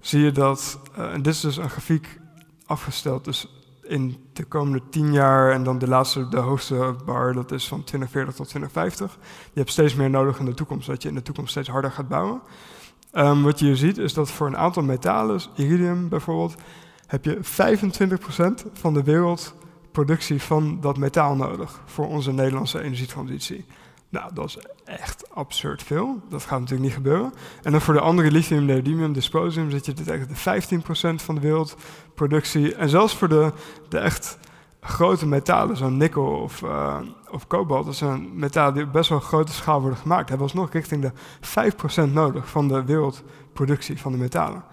zie 0.00 0.20
je 0.20 0.32
dat, 0.32 0.80
uh, 0.98 1.12
en 1.12 1.22
dit 1.22 1.34
is 1.34 1.40
dus 1.40 1.56
een 1.56 1.70
grafiek 1.70 2.20
afgesteld, 2.66 3.24
dus 3.24 3.48
in 3.82 4.16
de 4.32 4.44
komende 4.44 4.82
10 4.90 5.12
jaar 5.12 5.52
en 5.52 5.62
dan 5.62 5.78
de 5.78 5.88
laatste, 5.88 6.28
de 6.28 6.38
hoogste 6.38 6.94
bar, 7.04 7.32
dat 7.32 7.52
is 7.52 7.68
van 7.68 7.84
2040 7.84 8.34
tot 8.34 8.48
2050. 8.48 9.18
Je 9.44 9.58
hebt 9.58 9.70
steeds 9.70 9.94
meer 9.94 10.10
nodig 10.10 10.38
in 10.38 10.44
de 10.44 10.54
toekomst, 10.54 10.86
dat 10.86 11.02
je 11.02 11.08
in 11.08 11.14
de 11.14 11.22
toekomst 11.22 11.50
steeds 11.50 11.68
harder 11.68 11.92
gaat 11.92 12.08
bouwen. 12.08 12.40
Um, 13.12 13.42
wat 13.42 13.58
je 13.58 13.64
hier 13.64 13.76
ziet 13.76 13.98
is 13.98 14.14
dat 14.14 14.30
voor 14.30 14.46
een 14.46 14.56
aantal 14.56 14.82
metalen, 14.82 15.40
iridium 15.56 16.08
bijvoorbeeld, 16.08 16.54
heb 17.06 17.24
je 17.24 17.38
25% 17.38 18.72
van 18.72 18.94
de 18.94 19.02
wereldproductie 19.02 20.42
van 20.42 20.80
dat 20.80 20.96
metaal 20.96 21.36
nodig 21.36 21.80
voor 21.84 22.06
onze 22.06 22.32
Nederlandse 22.32 22.82
energietransitie. 22.82 23.64
Nou, 24.08 24.34
dat 24.34 24.44
is 24.44 24.58
echt 24.84 25.30
absurd 25.30 25.82
veel. 25.82 26.20
Dat 26.28 26.42
gaat 26.42 26.60
natuurlijk 26.60 26.88
niet 26.88 26.96
gebeuren. 26.96 27.32
En 27.62 27.72
dan 27.72 27.80
voor 27.80 27.94
de 27.94 28.00
andere 28.00 28.30
lithium, 28.30 28.64
neodymium, 28.64 29.12
dysprosium 29.12 29.70
zit 29.70 29.86
je 29.86 29.92
tegen 29.92 30.28
de 30.28 31.20
15% 31.20 31.24
van 31.24 31.34
de 31.34 31.40
wereldproductie. 31.40 32.74
En 32.74 32.88
zelfs 32.88 33.16
voor 33.16 33.28
de, 33.28 33.52
de 33.88 33.98
echt 33.98 34.38
grote 34.84 35.26
metalen, 35.26 35.76
zo'n 35.76 35.96
nikkel 35.96 36.24
of, 36.24 36.62
uh, 36.62 36.98
of 37.30 37.46
kobalt, 37.46 37.84
dat 37.84 37.94
zijn 37.94 38.38
metalen 38.38 38.74
die 38.74 38.84
op 38.84 38.92
best 38.92 39.08
wel 39.08 39.20
grote 39.20 39.52
schaal 39.52 39.80
worden 39.80 39.98
gemaakt, 39.98 40.28
hebben 40.28 40.46
we 40.46 40.52
alsnog 40.52 40.72
richting 40.72 41.02
de 41.02 41.12
5% 42.08 42.12
nodig 42.12 42.48
van 42.48 42.68
de 42.68 42.84
wereldproductie 42.84 44.00
van 44.00 44.12
de 44.12 44.18
metalen. 44.18 44.64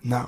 Nou, 0.00 0.26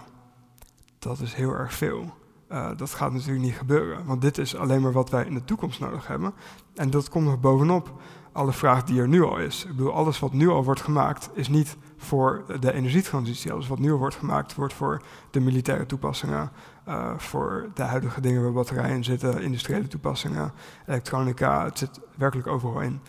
dat 0.98 1.20
is 1.20 1.34
heel 1.34 1.52
erg 1.52 1.74
veel. 1.74 2.14
Uh, 2.52 2.70
dat 2.76 2.90
gaat 2.90 3.12
natuurlijk 3.12 3.40
niet 3.40 3.54
gebeuren, 3.54 4.04
want 4.04 4.20
dit 4.22 4.38
is 4.38 4.56
alleen 4.56 4.82
maar 4.82 4.92
wat 4.92 5.10
wij 5.10 5.24
in 5.24 5.34
de 5.34 5.44
toekomst 5.44 5.80
nodig 5.80 6.06
hebben. 6.06 6.32
En 6.74 6.90
dat 6.90 7.08
komt 7.08 7.24
nog 7.24 7.40
bovenop 7.40 8.00
alle 8.32 8.52
vraag 8.52 8.84
die 8.84 9.00
er 9.00 9.08
nu 9.08 9.22
al 9.22 9.38
is. 9.38 9.64
Ik 9.64 9.76
bedoel, 9.76 9.92
alles 9.92 10.18
wat 10.18 10.32
nu 10.32 10.48
al 10.48 10.64
wordt 10.64 10.80
gemaakt, 10.80 11.30
is 11.34 11.48
niet 11.48 11.76
voor 11.96 12.44
de 12.60 12.72
energietransitie. 12.72 13.52
Alles 13.52 13.68
wat 13.68 13.78
nu 13.78 13.92
al 13.92 13.98
wordt 13.98 14.14
gemaakt, 14.14 14.54
wordt 14.54 14.74
voor 14.74 15.02
de 15.30 15.40
militaire 15.40 15.86
toepassingen, 15.86 16.50
uh, 16.88 17.18
voor 17.18 17.70
de 17.74 17.82
huidige 17.82 18.20
dingen 18.20 18.42
waar 18.42 18.52
batterijen 18.52 19.04
zitten, 19.04 19.42
industriële 19.42 19.88
toepassingen, 19.88 20.52
elektronica, 20.86 21.64
het 21.64 21.78
zit 21.78 22.00
werkelijk 22.14 22.48
overal 22.48 22.80
in. 22.80 23.00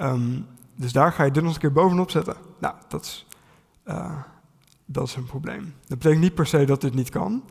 Um, 0.00 0.46
dus 0.74 0.92
daar 0.92 1.12
ga 1.12 1.24
je 1.24 1.30
dit 1.30 1.42
nog 1.42 1.54
een 1.54 1.60
keer 1.60 1.72
bovenop 1.72 2.10
zetten. 2.10 2.36
Nou, 2.58 2.74
dat 2.88 3.04
is, 3.04 3.26
uh, 3.86 4.18
dat 4.84 5.06
is 5.06 5.14
een 5.14 5.24
probleem. 5.24 5.74
Dat 5.86 5.98
betekent 5.98 6.22
niet 6.22 6.34
per 6.34 6.46
se 6.46 6.64
dat 6.64 6.80
dit 6.80 6.94
niet 6.94 7.10
kan. 7.10 7.42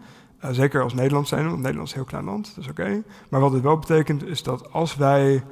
Zeker 0.41 0.83
als 0.83 0.93
Nederland 0.93 1.27
zijn, 1.27 1.45
want 1.45 1.57
Nederland 1.57 1.87
is 1.87 1.93
een 1.93 1.99
heel 1.99 2.09
klein 2.09 2.25
land, 2.25 2.55
dat 2.55 2.63
is 2.63 2.69
oké. 2.69 3.03
Maar 3.29 3.39
wat 3.39 3.51
dit 3.51 3.61
wel 3.61 3.77
betekent, 3.77 4.25
is 4.25 4.43
dat 4.43 4.71
als 4.71 4.95
wij, 4.95 5.43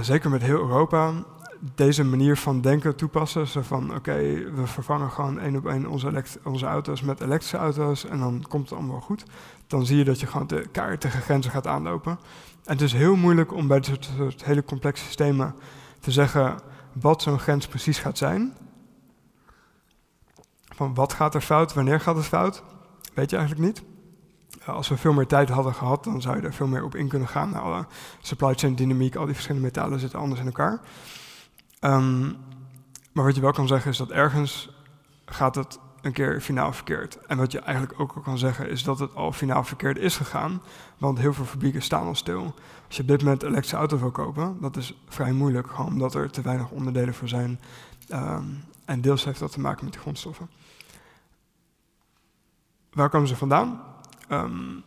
zeker 0.00 0.30
met 0.30 0.42
heel 0.42 0.58
Europa, 0.58 1.12
deze 1.74 2.04
manier 2.04 2.36
van 2.36 2.60
denken 2.60 2.96
toepassen. 2.96 3.46
Zo 3.46 3.60
van, 3.62 3.94
oké, 3.94 4.16
we 4.54 4.66
vervangen 4.66 5.10
gewoon 5.10 5.38
één 5.38 5.56
op 5.56 5.66
één 5.66 5.86
onze, 5.86 6.24
onze, 6.44 6.66
auto's 6.66 7.02
met 7.02 7.20
elektrische 7.20 7.56
auto's 7.56 8.04
en 8.04 8.18
dan 8.18 8.44
komt 8.48 8.68
het 8.68 8.78
allemaal 8.78 9.00
goed. 9.00 9.24
Dan 9.66 9.86
zie 9.86 9.96
je 9.96 10.04
dat 10.04 10.20
je 10.20 10.26
gewoon 10.26 10.46
de 10.46 10.68
kaart 10.72 11.00
tegen 11.00 11.20
grenzen 11.20 11.50
gaat 11.50 11.66
aanlopen. 11.66 12.18
En 12.64 12.72
het 12.72 12.80
is 12.80 12.92
heel 12.92 13.16
moeilijk 13.16 13.52
om 13.52 13.66
bij 13.66 13.80
dit 13.80 14.10
soort, 14.16 14.44
hele 14.44 14.64
complexe 14.64 15.04
systemen 15.04 15.54
te 16.00 16.10
zeggen 16.10 16.58
wat 16.92 17.22
zo'n 17.22 17.38
grens 17.38 17.66
precies 17.66 17.98
gaat 17.98 18.18
zijn. 18.18 18.56
Van 20.74 20.94
wat 20.94 21.12
gaat 21.12 21.34
er 21.34 21.40
fout, 21.40 21.74
wanneer 21.74 22.00
gaat 22.00 22.16
het 22.16 22.24
fout, 22.24 22.62
weet 23.18 23.30
je 23.30 23.36
eigenlijk 23.36 23.66
niet. 23.66 23.82
Als 24.66 24.88
we 24.88 24.96
veel 24.96 25.12
meer 25.12 25.26
tijd 25.26 25.48
hadden 25.48 25.74
gehad, 25.74 26.04
dan 26.04 26.20
zou 26.20 26.36
je 26.36 26.42
er 26.42 26.54
veel 26.54 26.66
meer 26.66 26.84
op 26.84 26.94
in 26.94 27.08
kunnen 27.08 27.28
gaan. 27.28 27.54
Alle 27.54 27.86
supply 28.20 28.54
chain 28.54 28.74
dynamiek, 28.74 29.16
al 29.16 29.24
die 29.24 29.34
verschillende 29.34 29.66
metalen 29.66 30.00
zitten 30.00 30.18
anders 30.18 30.40
in 30.40 30.46
elkaar. 30.46 30.80
Um, 31.80 32.36
maar 33.12 33.24
wat 33.24 33.34
je 33.34 33.40
wel 33.40 33.52
kan 33.52 33.66
zeggen 33.66 33.90
is 33.90 33.96
dat 33.96 34.10
ergens 34.10 34.70
gaat 35.24 35.54
het 35.54 35.78
een 36.00 36.12
keer 36.12 36.40
finaal 36.40 36.72
verkeerd. 36.72 37.18
En 37.26 37.36
wat 37.36 37.52
je 37.52 37.60
eigenlijk 37.60 38.00
ook 38.00 38.12
al 38.12 38.22
kan 38.22 38.38
zeggen 38.38 38.70
is 38.70 38.82
dat 38.82 38.98
het 38.98 39.14
al 39.14 39.32
finaal 39.32 39.64
verkeerd 39.64 39.98
is 39.98 40.16
gegaan. 40.16 40.62
Want 40.98 41.18
heel 41.18 41.32
veel 41.32 41.44
fabrieken 41.44 41.82
staan 41.82 42.06
al 42.06 42.14
stil. 42.14 42.54
Als 42.86 42.96
je 42.96 43.02
op 43.02 43.08
dit 43.08 43.22
moment 43.22 43.42
een 43.42 43.48
elektrische 43.48 43.76
auto 43.76 43.98
wil 43.98 44.10
kopen, 44.10 44.56
dat 44.60 44.76
is 44.76 44.94
vrij 45.08 45.32
moeilijk. 45.32 45.70
Gewoon 45.70 45.92
omdat 45.92 46.14
er 46.14 46.30
te 46.30 46.42
weinig 46.42 46.70
onderdelen 46.70 47.14
voor 47.14 47.28
zijn. 47.28 47.60
Um, 48.12 48.64
en 48.84 49.00
deels 49.00 49.24
heeft 49.24 49.38
dat 49.38 49.52
te 49.52 49.60
maken 49.60 49.84
met 49.84 49.92
de 49.94 50.00
grondstoffen. 50.00 50.48
Waar 52.92 53.08
komen 53.10 53.28
ze 53.28 53.36
vandaan? 53.36 53.82
Um, 54.30 54.82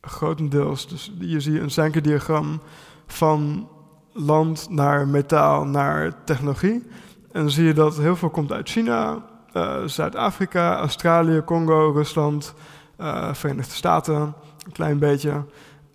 grotendeels, 0.00 0.88
dus 0.88 1.12
hier 1.18 1.40
zie 1.40 1.52
je 1.52 1.60
een 1.60 1.70
Sankey-diagram 1.70 2.60
van 3.06 3.68
land 4.12 4.66
naar 4.70 5.08
metaal 5.08 5.64
naar 5.64 6.24
technologie. 6.24 6.86
En 7.32 7.40
dan 7.40 7.50
zie 7.50 7.64
je 7.64 7.74
dat 7.74 7.96
heel 7.96 8.16
veel 8.16 8.30
komt 8.30 8.52
uit 8.52 8.68
China, 8.68 9.24
uh, 9.52 9.84
Zuid-Afrika, 9.84 10.76
Australië, 10.76 11.42
Congo, 11.44 11.90
Rusland, 11.90 12.54
uh, 13.00 13.34
Verenigde 13.34 13.74
Staten, 13.74 14.34
een 14.66 14.72
klein 14.72 14.98
beetje. 14.98 15.44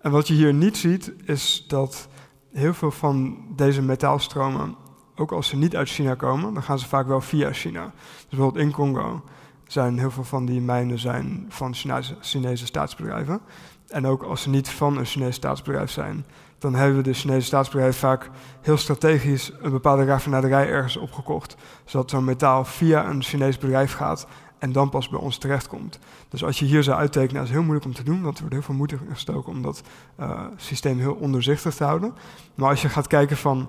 En 0.00 0.10
wat 0.10 0.28
je 0.28 0.34
hier 0.34 0.54
niet 0.54 0.76
ziet, 0.76 1.12
is 1.24 1.64
dat 1.68 2.08
heel 2.52 2.74
veel 2.74 2.90
van 2.90 3.44
deze 3.56 3.82
metaalstromen, 3.82 4.76
ook 5.16 5.32
als 5.32 5.48
ze 5.48 5.56
niet 5.56 5.76
uit 5.76 5.88
China 5.88 6.14
komen, 6.14 6.54
dan 6.54 6.62
gaan 6.62 6.78
ze 6.78 6.88
vaak 6.88 7.06
wel 7.06 7.20
via 7.20 7.52
China. 7.52 7.84
Dus 7.84 8.26
bijvoorbeeld 8.28 8.64
in 8.64 8.72
Congo 8.72 9.22
zijn 9.66 9.98
heel 9.98 10.10
veel 10.10 10.24
van 10.24 10.46
die 10.46 10.60
mijnen 10.60 10.98
zijn 10.98 11.46
van 11.48 11.74
Chinese, 11.74 12.16
Chinese 12.20 12.66
staatsbedrijven. 12.66 13.40
En 13.88 14.06
ook 14.06 14.22
als 14.22 14.42
ze 14.42 14.48
niet 14.48 14.68
van 14.68 14.98
een 14.98 15.04
Chinees 15.04 15.34
staatsbedrijf 15.34 15.90
zijn, 15.90 16.24
dan 16.58 16.74
hebben 16.74 17.04
de 17.04 17.12
Chinese 17.12 17.46
staatsbedrijven 17.46 18.00
vaak 18.00 18.30
heel 18.60 18.76
strategisch 18.76 19.52
een 19.60 19.70
bepaalde 19.70 20.04
raffinaderij 20.04 20.68
ergens 20.68 20.96
opgekocht. 20.96 21.56
Zodat 21.84 22.10
zo'n 22.10 22.24
metaal 22.24 22.64
via 22.64 23.08
een 23.08 23.22
Chinees 23.22 23.58
bedrijf 23.58 23.92
gaat 23.92 24.26
en 24.58 24.72
dan 24.72 24.90
pas 24.90 25.08
bij 25.08 25.20
ons 25.20 25.38
terechtkomt. 25.38 25.98
Dus 26.28 26.44
als 26.44 26.58
je 26.58 26.64
hier 26.64 26.82
zou 26.82 26.98
uittekenen, 26.98 27.42
is 27.42 27.48
het 27.48 27.56
heel 27.56 27.66
moeilijk 27.66 27.86
om 27.86 27.94
te 27.94 28.02
doen, 28.02 28.22
want 28.22 28.34
er 28.34 28.40
wordt 28.40 28.54
heel 28.54 28.64
veel 28.64 28.74
moeite 28.74 28.98
gestoken 29.12 29.52
om 29.52 29.62
dat 29.62 29.82
uh, 30.20 30.44
systeem 30.56 30.98
heel 30.98 31.14
onderzichtig 31.14 31.74
te 31.74 31.84
houden. 31.84 32.14
Maar 32.54 32.68
als 32.70 32.82
je 32.82 32.88
gaat 32.88 33.06
kijken 33.06 33.36
van 33.36 33.68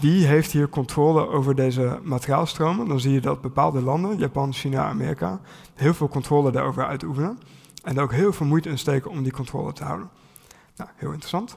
wie 0.00 0.26
heeft 0.26 0.52
hier 0.52 0.68
controle 0.68 1.28
over 1.28 1.54
deze 1.54 2.00
materiaalstromen, 2.02 2.88
dan 2.88 3.00
zie 3.00 3.12
je 3.12 3.20
dat 3.20 3.40
bepaalde 3.40 3.82
landen, 3.82 4.18
Japan, 4.18 4.52
China, 4.52 4.84
Amerika, 4.84 5.40
heel 5.74 5.94
veel 5.94 6.08
controle 6.08 6.50
daarover 6.50 6.86
uitoefenen. 6.86 7.38
En 7.82 7.98
ook 7.98 8.12
heel 8.12 8.32
veel 8.32 8.46
moeite 8.46 8.68
in 8.68 8.78
steken 8.78 9.10
om 9.10 9.22
die 9.22 9.32
controle 9.32 9.72
te 9.72 9.84
houden. 9.84 10.10
Nou, 10.76 10.90
heel 10.96 11.10
interessant. 11.10 11.56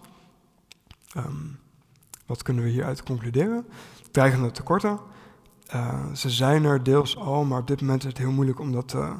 Um, 1.18 1.60
wat 2.26 2.44
kunnen 2.44 2.64
we 2.64 2.70
hieruit 2.70 3.04
concluderen? 3.04 3.66
Dreigende 4.12 4.52
tekorten. 4.52 5.00
Uh, 5.76 6.14
ze 6.14 6.30
zijn 6.30 6.64
er 6.64 6.84
deels 6.84 7.18
al, 7.18 7.44
maar 7.46 7.60
op 7.60 7.68
dit 7.68 7.82
moment 7.82 8.04
is 8.04 8.10
het 8.10 8.18
heel 8.18 8.32
moeilijk 8.32 8.60
om 8.60 8.72
dat 8.72 8.94
uh, 8.94 9.12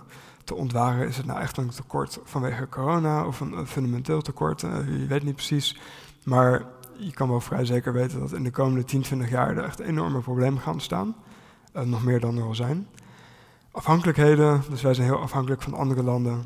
te 0.44 0.56
ontwaren. 0.56 1.08
Is 1.08 1.18
het 1.18 1.26
nou 1.26 1.40
echt 1.40 1.58
een 1.58 1.70
tekort 1.70 2.20
vanwege 2.24 2.70
corona 2.70 3.26
of 3.26 3.40
een, 3.40 3.58
een 3.58 3.68
fundamenteel 3.68 4.22
tekort? 4.22 4.64
Uh, 4.64 5.00
je 5.00 5.06
weet 5.06 5.24
niet 5.24 5.36
precies. 5.36 5.80
Maar 6.24 6.66
je 6.98 7.14
kan 7.14 7.30
wel 7.30 7.42
vrij 7.42 7.66
zeker 7.66 7.94
weten 7.94 8.20
dat 8.20 8.34
in 8.34 8.44
de 8.44 8.52
komende 8.52 8.84
10, 8.84 9.02
20 9.02 9.30
jaar 9.30 9.58
er 9.58 9.64
echt 9.64 9.80
enorme 9.80 10.20
problemen 10.20 10.62
gaan 10.62 10.74
ontstaan. 10.74 11.16
nog 11.84 12.04
meer 12.04 12.20
dan 12.20 12.38
er 12.38 12.44
al 12.44 12.56
zijn. 12.56 12.88
Afhankelijkheden, 13.72 14.62
dus 14.70 14.82
wij 14.82 14.94
zijn 14.94 15.08
heel 15.08 15.20
afhankelijk 15.20 15.62
van 15.62 15.74
andere 15.74 16.04
landen. 16.04 16.46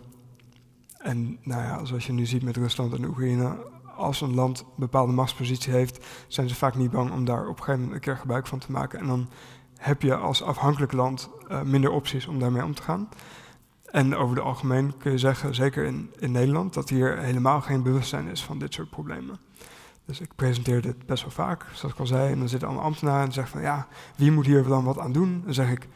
En 0.97 1.37
nou 1.43 1.61
ja, 1.61 1.85
zoals 1.85 2.05
je 2.05 2.13
nu 2.13 2.25
ziet 2.25 2.43
met 2.43 2.57
Rusland 2.57 2.93
en 2.93 3.05
Oekraïne, 3.05 3.57
als 3.95 4.21
een 4.21 4.35
land 4.35 4.59
een 4.59 4.65
bepaalde 4.75 5.13
machtspositie 5.13 5.73
heeft, 5.73 6.05
zijn 6.27 6.49
ze 6.49 6.55
vaak 6.55 6.75
niet 6.75 6.91
bang 6.91 7.11
om 7.11 7.25
daar 7.25 7.41
op 7.41 7.57
een 7.57 7.63
gegeven 7.63 7.79
moment 7.79 7.93
een 7.93 7.99
keer 7.99 8.17
gebruik 8.17 8.47
van 8.47 8.59
te 8.59 8.71
maken. 8.71 8.99
En 8.99 9.07
dan 9.07 9.29
heb 9.77 10.01
je 10.01 10.15
als 10.15 10.43
afhankelijk 10.43 10.91
land 10.91 11.29
uh, 11.51 11.61
minder 11.61 11.91
opties 11.91 12.27
om 12.27 12.39
daarmee 12.39 12.63
om 12.63 12.73
te 12.73 12.81
gaan. 12.81 13.09
En 13.85 14.15
over 14.15 14.35
het 14.35 14.45
algemeen 14.45 14.97
kun 14.97 15.11
je 15.11 15.17
zeggen, 15.17 15.55
zeker 15.55 15.85
in, 15.85 16.13
in 16.19 16.31
Nederland, 16.31 16.73
dat 16.73 16.89
hier 16.89 17.17
helemaal 17.17 17.61
geen 17.61 17.83
bewustzijn 17.83 18.27
is 18.27 18.43
van 18.43 18.59
dit 18.59 18.73
soort 18.73 18.89
problemen. 18.89 19.39
Dus 20.09 20.19
ik 20.19 20.35
presenteer 20.35 20.81
dit 20.81 21.05
best 21.05 21.21
wel 21.21 21.31
vaak, 21.31 21.65
zoals 21.73 21.93
ik 21.93 21.99
al 21.99 22.07
zei. 22.07 22.31
En 22.31 22.39
dan 22.39 22.49
zitten 22.49 22.67
allemaal 22.67 22.85
ambtenaren 22.85 23.25
en 23.25 23.33
zeggen 23.33 23.51
van 23.51 23.61
ja, 23.61 23.87
wie 24.15 24.31
moet 24.31 24.45
hier 24.45 24.63
dan 24.63 24.83
wat 24.83 24.99
aan 24.99 25.11
doen? 25.11 25.41
Dan 25.45 25.53
zeg 25.53 25.71
ik, 25.71 25.87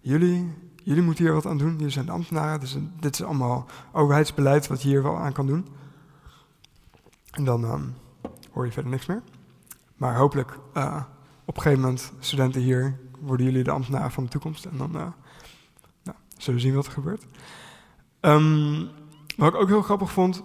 jullie, 0.00 0.54
jullie 0.82 1.02
moeten 1.02 1.24
hier 1.24 1.32
wat 1.32 1.46
aan 1.46 1.58
doen. 1.58 1.72
Jullie 1.72 1.90
zijn 1.90 2.06
de 2.06 2.12
ambtenaren, 2.12 2.60
dus 2.60 2.76
dit 3.00 3.14
is 3.14 3.22
allemaal 3.22 3.66
overheidsbeleid 3.92 4.66
wat 4.66 4.82
je 4.82 4.88
hier 4.88 5.02
wel 5.02 5.16
aan 5.16 5.32
kan 5.32 5.46
doen. 5.46 5.66
En 7.30 7.44
dan 7.44 7.64
um, 7.64 7.94
hoor 8.52 8.64
je 8.64 8.72
verder 8.72 8.90
niks 8.90 9.06
meer. 9.06 9.22
Maar 9.96 10.16
hopelijk 10.16 10.58
uh, 10.74 11.02
op 11.44 11.56
een 11.56 11.62
gegeven 11.62 11.82
moment, 11.82 12.12
studenten 12.18 12.60
hier, 12.60 12.98
worden 13.20 13.46
jullie 13.46 13.64
de 13.64 13.70
ambtenaren 13.70 14.10
van 14.10 14.24
de 14.24 14.30
toekomst. 14.30 14.64
En 14.64 14.76
dan 14.76 14.90
nou, 14.90 15.10
zullen 16.36 16.60
we 16.60 16.66
zien 16.66 16.74
wat 16.74 16.86
er 16.86 16.92
gebeurt. 16.92 17.26
Um, 18.20 18.88
wat 19.36 19.54
ik 19.54 19.60
ook 19.60 19.68
heel 19.68 19.82
grappig 19.82 20.12
vond, 20.12 20.42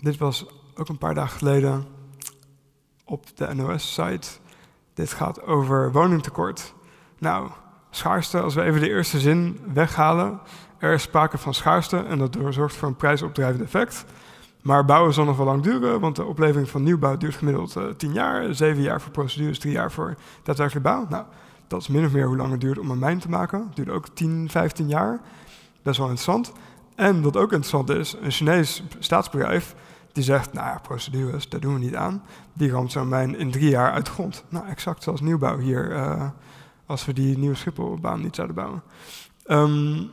dit 0.00 0.16
was 0.16 0.46
ook 0.74 0.88
een 0.88 0.98
paar 0.98 1.14
dagen 1.14 1.38
geleden 1.38 1.94
op 3.06 3.36
de 3.36 3.54
NOS-site. 3.54 4.28
Dit 4.94 5.12
gaat 5.12 5.42
over 5.42 5.92
woningtekort. 5.92 6.74
Nou, 7.18 7.48
schaarste, 7.90 8.40
als 8.40 8.54
we 8.54 8.62
even 8.62 8.80
de 8.80 8.88
eerste 8.88 9.20
zin 9.20 9.60
weghalen. 9.72 10.40
Er 10.78 10.92
is 10.92 11.02
sprake 11.02 11.38
van 11.38 11.54
schaarste 11.54 12.04
en 12.04 12.18
dat 12.18 12.36
zorgt 12.50 12.76
voor 12.76 12.88
een 12.88 12.96
prijsopdrijvend 12.96 13.62
effect. 13.62 14.04
Maar 14.62 14.84
bouwen 14.84 15.14
zal 15.14 15.24
nog 15.24 15.36
wel 15.36 15.46
lang 15.46 15.62
duren, 15.62 16.00
want 16.00 16.16
de 16.16 16.24
oplevering 16.24 16.68
van 16.68 16.82
nieuwbouw 16.82 17.16
duurt 17.16 17.34
gemiddeld 17.34 17.76
uh, 17.76 17.84
eh, 17.84 17.94
10 17.94 18.12
jaar. 18.12 18.54
7 18.54 18.82
jaar 18.82 19.00
voor 19.00 19.12
procedures, 19.12 19.58
3 19.58 19.72
jaar 19.72 19.92
voor 19.92 20.14
daadwerkelijk 20.42 20.86
bouw. 20.86 21.06
Nou, 21.08 21.24
dat 21.66 21.80
is 21.80 21.88
min 21.88 22.04
of 22.04 22.12
meer 22.12 22.26
hoe 22.26 22.36
lang 22.36 22.50
het 22.50 22.60
duurt 22.60 22.78
om 22.78 22.90
een 22.90 22.98
mijn 22.98 23.18
te 23.18 23.28
maken. 23.28 23.58
Het 23.66 23.76
duurt 23.76 23.88
ook 23.88 24.08
10, 24.08 24.48
15 24.50 24.88
jaar. 24.88 25.20
Best 25.82 25.98
wel 25.98 26.08
interessant. 26.08 26.52
En 26.94 27.22
wat 27.22 27.36
ook 27.36 27.52
interessant 27.52 27.90
is, 27.90 28.16
een 28.20 28.30
Chinees 28.30 28.82
staatsbedrijf 28.98 29.74
die 30.16 30.24
zegt, 30.24 30.52
nou 30.52 30.66
ja, 30.66 30.78
procedures, 30.78 31.48
daar 31.48 31.60
doen 31.60 31.74
we 31.74 31.78
niet 31.80 31.94
aan. 31.94 32.22
Die 32.52 32.70
ramt 32.70 32.92
zo'n 32.92 33.08
mijn 33.08 33.38
in 33.38 33.50
drie 33.50 33.68
jaar 33.68 33.92
uit 33.92 34.08
grond. 34.08 34.44
Nou, 34.48 34.66
exact 34.66 35.02
zoals 35.02 35.20
nieuwbouw 35.20 35.58
hier, 35.58 35.90
uh, 35.90 36.28
als 36.86 37.04
we 37.04 37.12
die 37.12 37.38
nieuwe 37.38 37.54
Schipholbaan 37.54 38.20
niet 38.20 38.34
zouden 38.34 38.56
bouwen. 38.56 38.82
Um, 39.46 40.10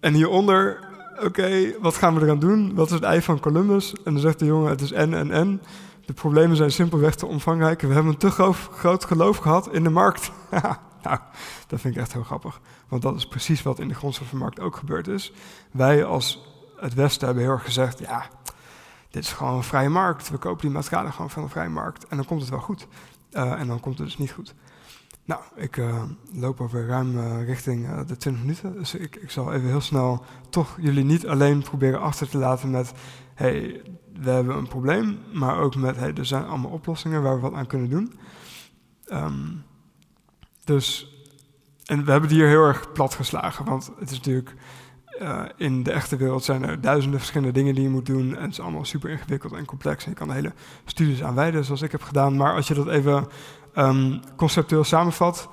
en 0.00 0.14
hieronder 0.14 0.88
oké, 1.24 1.74
wat 1.80 1.94
gaan 1.94 2.14
we 2.14 2.22
eraan 2.22 2.38
doen? 2.38 2.74
Wat 2.74 2.86
is 2.86 2.92
het 2.92 3.02
ei 3.02 3.22
van 3.22 3.40
Columbus? 3.40 3.92
En 3.92 4.12
dan 4.12 4.20
zegt 4.20 4.38
de 4.38 4.44
jongen, 4.44 4.70
het 4.70 4.80
is 4.80 4.90
N 4.90 5.12
en 5.12 5.48
N. 5.48 5.60
De 6.06 6.12
problemen 6.12 6.56
zijn 6.56 6.72
simpelweg 6.72 7.14
te 7.14 7.26
omvangrijk. 7.26 7.80
We 7.80 7.92
hebben 7.92 8.12
een 8.12 8.18
te 8.18 8.30
groot 8.72 9.04
geloof 9.04 9.36
gehad 9.36 9.72
in 9.72 9.82
de 9.82 9.90
markt. 9.90 10.30
nou, 11.02 11.18
dat 11.66 11.80
vind 11.80 11.94
ik 11.94 12.00
echt 12.00 12.12
heel 12.12 12.22
grappig. 12.22 12.60
Want 12.88 13.02
dat 13.02 13.16
is 13.16 13.26
precies 13.26 13.62
wat 13.62 13.78
in 13.78 13.88
de 13.88 13.94
grondstoffenmarkt 13.94 14.60
ook 14.60 14.76
gebeurd 14.76 15.08
is. 15.08 15.32
Wij 15.70 16.04
als 16.04 16.48
het 16.80 16.94
Westen 16.94 17.26
hebben 17.26 17.44
heel 17.44 17.52
erg 17.52 17.64
gezegd: 17.64 17.98
ja, 17.98 18.26
dit 19.10 19.22
is 19.22 19.32
gewoon 19.32 19.54
een 19.54 19.62
vrije 19.62 19.88
markt. 19.88 20.30
We 20.30 20.38
kopen 20.38 20.60
die 20.60 20.70
materialen 20.70 21.12
gewoon 21.12 21.30
van 21.30 21.42
de 21.42 21.48
vrije 21.48 21.68
markt. 21.68 22.06
En 22.06 22.16
dan 22.16 22.26
komt 22.26 22.40
het 22.40 22.50
wel 22.50 22.60
goed. 22.60 22.86
Uh, 23.32 23.60
en 23.60 23.66
dan 23.66 23.80
komt 23.80 23.98
het 23.98 24.06
dus 24.06 24.18
niet 24.18 24.30
goed. 24.30 24.54
Nou, 25.24 25.42
ik 25.54 25.76
uh, 25.76 26.02
loop 26.32 26.60
alweer 26.60 26.86
ruim 26.86 27.18
uh, 27.18 27.44
richting 27.46 28.04
de 28.04 28.16
20 28.16 28.42
minuten. 28.42 28.72
Dus 28.72 28.94
ik, 28.94 29.16
ik 29.16 29.30
zal 29.30 29.52
even 29.52 29.68
heel 29.68 29.80
snel 29.80 30.24
toch 30.50 30.76
jullie 30.80 31.04
niet 31.04 31.26
alleen 31.26 31.62
proberen 31.62 32.00
achter 32.00 32.28
te 32.28 32.38
laten 32.38 32.70
met... 32.70 32.92
hey, 33.34 33.82
we 34.20 34.30
hebben 34.30 34.56
een 34.56 34.68
probleem, 34.68 35.18
maar 35.32 35.58
ook 35.58 35.76
met... 35.76 35.96
hey, 35.96 36.14
er 36.14 36.26
zijn 36.26 36.46
allemaal 36.46 36.70
oplossingen 36.70 37.22
waar 37.22 37.34
we 37.34 37.40
wat 37.40 37.52
aan 37.52 37.66
kunnen 37.66 37.90
doen. 37.90 38.18
Um, 39.12 39.64
dus, 40.64 41.16
en 41.84 42.04
we 42.04 42.10
hebben 42.10 42.28
die 42.28 42.38
hier 42.38 42.48
heel 42.48 42.66
erg 42.66 42.92
plat 42.92 43.14
geslagen, 43.14 43.64
want 43.64 43.90
het 43.98 44.10
is 44.10 44.16
natuurlijk 44.16 44.54
uh, 45.22 45.42
in 45.56 45.82
de 45.82 45.92
echte 45.92 46.16
wereld 46.16 46.44
zijn 46.44 46.62
er 46.62 46.80
duizenden 46.80 47.18
verschillende 47.18 47.52
dingen 47.52 47.74
die 47.74 47.82
je 47.82 47.88
moet 47.88 48.06
doen. 48.06 48.36
En 48.36 48.42
het 48.42 48.50
is 48.50 48.60
allemaal 48.60 48.84
super 48.84 49.10
ingewikkeld 49.10 49.52
en 49.52 49.64
complex. 49.64 50.04
En 50.04 50.10
je 50.10 50.16
kan 50.16 50.30
hele 50.30 50.52
studies 50.84 51.22
aan 51.22 51.34
wijden, 51.34 51.64
zoals 51.64 51.82
ik 51.82 51.92
heb 51.92 52.02
gedaan. 52.02 52.36
Maar 52.36 52.54
als 52.54 52.68
je 52.68 52.74
dat 52.74 52.88
even 52.88 53.26
um, 53.76 54.20
conceptueel 54.36 54.84
samenvat. 54.84 55.48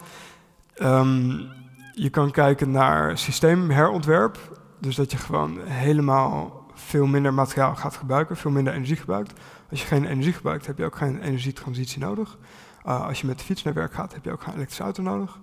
Um, 0.81 1.47
je 1.93 2.09
kan 2.09 2.31
kijken 2.31 2.71
naar 2.71 3.17
systeemherontwerp. 3.17 4.59
Dus 4.79 4.95
dat 4.95 5.11
je 5.11 5.17
gewoon 5.17 5.59
helemaal 5.63 6.65
veel 6.73 7.05
minder 7.05 7.33
materiaal 7.33 7.75
gaat 7.75 7.95
gebruiken, 7.95 8.37
veel 8.37 8.51
minder 8.51 8.73
energie 8.73 8.95
gebruikt. 8.95 9.33
Als 9.69 9.81
je 9.81 9.87
geen 9.87 10.05
energie 10.05 10.33
gebruikt, 10.33 10.65
heb 10.65 10.77
je 10.77 10.85
ook 10.85 10.95
geen 10.95 11.21
energietransitie 11.21 11.99
nodig. 11.99 12.37
Uh, 12.85 13.07
als 13.07 13.21
je 13.21 13.27
met 13.27 13.37
de 13.37 13.43
fiets 13.43 13.63
naar 13.63 13.73
werk 13.73 13.93
gaat, 13.93 14.13
heb 14.13 14.23
je 14.23 14.31
ook 14.31 14.41
geen 14.41 14.53
elektrische 14.53 14.83
auto 14.83 15.03
nodig. 15.03 15.39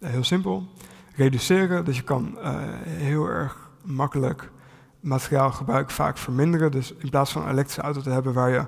Uh, 0.00 0.10
heel 0.10 0.24
simpel. 0.24 0.68
Reduceren, 1.14 1.84
dus 1.84 1.96
je 1.96 2.02
kan 2.02 2.38
heel 2.84 3.26
erg 3.26 3.65
makkelijk 3.86 4.50
materiaalgebruik 5.00 5.90
vaak 5.90 6.18
verminderen. 6.18 6.70
Dus 6.70 6.94
in 6.98 7.10
plaats 7.10 7.32
van 7.32 7.42
een 7.42 7.50
elektrische 7.50 7.80
auto 7.80 8.00
te 8.00 8.10
hebben 8.10 8.32
waar 8.32 8.50
je 8.50 8.64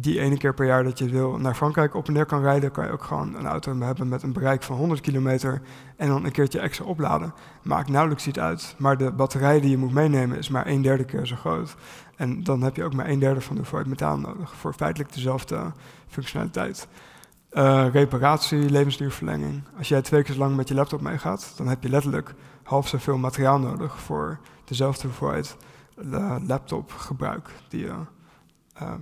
die 0.00 0.20
ene 0.20 0.36
keer 0.36 0.54
per 0.54 0.66
jaar 0.66 0.84
dat 0.84 0.98
je 0.98 1.08
wil 1.08 1.38
naar 1.38 1.54
Frankrijk 1.54 1.94
op 1.94 2.06
en 2.06 2.12
neer 2.12 2.26
kan 2.26 2.42
rijden, 2.42 2.70
kan 2.70 2.86
je 2.86 2.92
ook 2.92 3.02
gewoon 3.02 3.34
een 3.34 3.46
auto 3.46 3.78
hebben 3.78 4.08
met 4.08 4.22
een 4.22 4.32
bereik 4.32 4.62
van 4.62 4.76
100 4.76 5.00
kilometer 5.00 5.60
en 5.96 6.08
dan 6.08 6.24
een 6.24 6.32
keertje 6.32 6.60
extra 6.60 6.84
opladen. 6.84 7.34
Maakt 7.62 7.88
nauwelijks 7.88 8.26
iets 8.26 8.38
uit, 8.38 8.74
maar 8.78 8.96
de 8.96 9.12
batterij 9.12 9.60
die 9.60 9.70
je 9.70 9.76
moet 9.76 9.92
meenemen 9.92 10.38
is 10.38 10.48
maar 10.48 10.66
een 10.66 10.82
derde 10.82 11.04
keer 11.04 11.26
zo 11.26 11.36
groot. 11.36 11.74
En 12.16 12.44
dan 12.44 12.62
heb 12.62 12.76
je 12.76 12.84
ook 12.84 12.94
maar 12.94 13.08
een 13.08 13.18
derde 13.18 13.40
van 13.40 13.54
de 13.54 13.60
hoeveelheid 13.60 13.88
metaal 13.88 14.18
nodig 14.18 14.54
voor 14.54 14.72
feitelijk 14.72 15.12
dezelfde 15.12 15.72
functionaliteit. 16.08 16.88
Uh, 17.52 17.86
reparatie, 17.92 18.70
levensduurverlenging. 18.70 19.62
Als 19.78 19.88
jij 19.88 20.02
twee 20.02 20.22
keer 20.22 20.34
zo 20.34 20.40
lang 20.40 20.56
met 20.56 20.68
je 20.68 20.74
laptop 20.74 21.00
meegaat, 21.00 21.52
dan 21.56 21.68
heb 21.68 21.82
je 21.82 21.88
letterlijk 21.88 22.34
half 22.68 22.88
zoveel 22.88 23.18
materiaal 23.18 23.58
nodig 23.58 24.00
voor 24.00 24.38
dezelfde 24.64 25.06
hoeveelheid 25.06 25.56
uh, 25.96 26.36
laptopgebruik 26.46 27.50
die 27.68 27.80
je, 27.80 27.94
uh, 28.82 28.94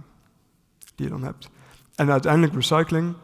die 0.94 1.06
je 1.06 1.08
dan 1.08 1.22
hebt. 1.22 1.50
En 1.94 2.10
uiteindelijk 2.10 2.54
recycling. 2.54 3.14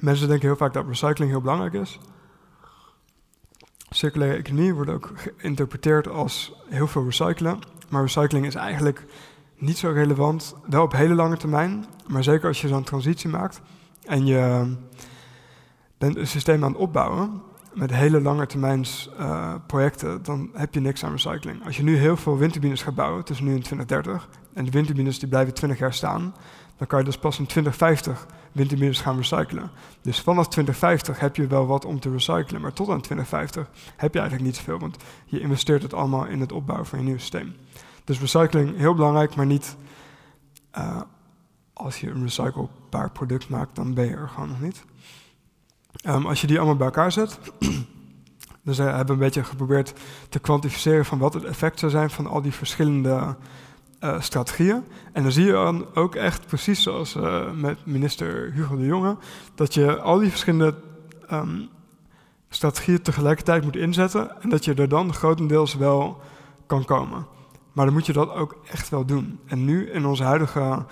Mensen 0.00 0.28
denken 0.28 0.46
heel 0.46 0.56
vaak 0.56 0.72
dat 0.72 0.86
recycling 0.86 1.30
heel 1.30 1.40
belangrijk 1.40 1.72
is. 1.72 1.98
Circulaire 3.90 4.36
economie 4.36 4.74
wordt 4.74 4.90
ook 4.90 5.12
geïnterpreteerd 5.14 6.08
als 6.08 6.52
heel 6.68 6.86
veel 6.86 7.04
recyclen. 7.04 7.58
Maar 7.88 8.02
recycling 8.02 8.46
is 8.46 8.54
eigenlijk 8.54 9.06
niet 9.56 9.78
zo 9.78 9.90
relevant. 9.90 10.54
Wel 10.66 10.82
op 10.82 10.92
hele 10.92 11.14
lange 11.14 11.36
termijn, 11.36 11.84
maar 12.06 12.22
zeker 12.22 12.48
als 12.48 12.60
je 12.60 12.68
zo'n 12.68 12.84
transitie 12.84 13.30
maakt 13.30 13.60
en 14.04 14.26
je 14.26 14.72
bent 15.98 16.16
een 16.16 16.26
systeem 16.26 16.64
aan 16.64 16.72
het 16.72 16.80
opbouwen 16.80 17.42
met 17.78 17.94
hele 17.94 18.20
lange 18.20 18.46
termijns 18.46 19.10
uh, 19.20 19.54
projecten, 19.66 20.22
dan 20.22 20.50
heb 20.52 20.74
je 20.74 20.80
niks 20.80 21.04
aan 21.04 21.10
recycling. 21.10 21.64
Als 21.64 21.76
je 21.76 21.82
nu 21.82 21.96
heel 21.96 22.16
veel 22.16 22.38
windturbines 22.38 22.82
gaat 22.82 22.94
bouwen, 22.94 23.24
tussen 23.24 23.46
nu 23.46 23.54
en 23.54 23.62
2030, 23.62 24.28
en 24.52 24.64
de 24.64 24.70
windturbines 24.70 25.18
die 25.18 25.28
blijven 25.28 25.54
20 25.54 25.78
jaar 25.78 25.94
staan, 25.94 26.34
dan 26.76 26.86
kan 26.86 26.98
je 26.98 27.04
dus 27.04 27.18
pas 27.18 27.38
in 27.38 27.46
2050 27.46 28.26
windturbines 28.52 29.00
gaan 29.00 29.16
recyclen. 29.16 29.70
Dus 30.02 30.20
vanaf 30.20 30.48
2050 30.48 31.20
heb 31.20 31.36
je 31.36 31.46
wel 31.46 31.66
wat 31.66 31.84
om 31.84 32.00
te 32.00 32.10
recyclen, 32.10 32.60
maar 32.60 32.72
tot 32.72 32.88
aan 32.88 33.00
2050 33.00 33.70
heb 33.96 34.12
je 34.12 34.20
eigenlijk 34.20 34.48
niet 34.48 34.56
zoveel, 34.56 34.78
want 34.78 34.96
je 35.24 35.40
investeert 35.40 35.82
het 35.82 35.94
allemaal 35.94 36.26
in 36.26 36.40
het 36.40 36.52
opbouwen 36.52 36.86
van 36.86 36.98
je 36.98 37.04
nieuwe 37.04 37.20
systeem. 37.20 37.54
Dus 38.04 38.20
recycling 38.20 38.76
heel 38.76 38.94
belangrijk, 38.94 39.34
maar 39.34 39.46
niet 39.46 39.76
uh, 40.78 41.00
als 41.72 42.00
je 42.00 42.10
een 42.10 42.22
recyclebaar 42.22 43.10
product 43.10 43.48
maakt, 43.48 43.76
dan 43.76 43.94
ben 43.94 44.04
je 44.04 44.16
er 44.16 44.28
gewoon 44.28 44.48
nog 44.48 44.60
niet. 44.60 44.84
Um, 46.06 46.26
als 46.26 46.40
je 46.40 46.46
die 46.46 46.56
allemaal 46.56 46.76
bij 46.76 46.86
elkaar 46.86 47.12
zet, 47.12 47.38
dus 48.64 48.78
we 48.78 48.82
hebben 48.82 49.14
een 49.14 49.20
beetje 49.20 49.44
geprobeerd 49.44 49.92
te 50.28 50.38
kwantificeren 50.38 51.04
van 51.04 51.18
wat 51.18 51.34
het 51.34 51.44
effect 51.44 51.78
zou 51.78 51.90
zijn 51.90 52.10
van 52.10 52.26
al 52.26 52.42
die 52.42 52.52
verschillende 52.52 53.36
uh, 54.00 54.20
strategieën. 54.20 54.84
En 55.12 55.22
dan 55.22 55.32
zie 55.32 55.44
je 55.44 55.52
dan 55.52 55.86
ook 55.94 56.14
echt, 56.14 56.46
precies 56.46 56.82
zoals 56.82 57.16
uh, 57.16 57.52
met 57.52 57.86
minister 57.86 58.52
Hugo 58.52 58.76
de 58.76 58.84
Jonge, 58.84 59.16
dat 59.54 59.74
je 59.74 59.98
al 60.00 60.18
die 60.18 60.30
verschillende 60.30 60.74
um, 61.32 61.68
strategieën 62.48 63.02
tegelijkertijd 63.02 63.64
moet 63.64 63.76
inzetten 63.76 64.42
en 64.42 64.48
dat 64.48 64.64
je 64.64 64.74
er 64.74 64.88
dan 64.88 65.14
grotendeels 65.14 65.74
wel 65.74 66.20
kan 66.66 66.84
komen. 66.84 67.26
Maar 67.72 67.84
dan 67.84 67.94
moet 67.94 68.06
je 68.06 68.12
dat 68.12 68.32
ook 68.32 68.56
echt 68.70 68.88
wel 68.88 69.04
doen. 69.04 69.40
En 69.46 69.64
nu 69.64 69.90
in 69.90 70.06
onze 70.06 70.22
huidige 70.22 70.84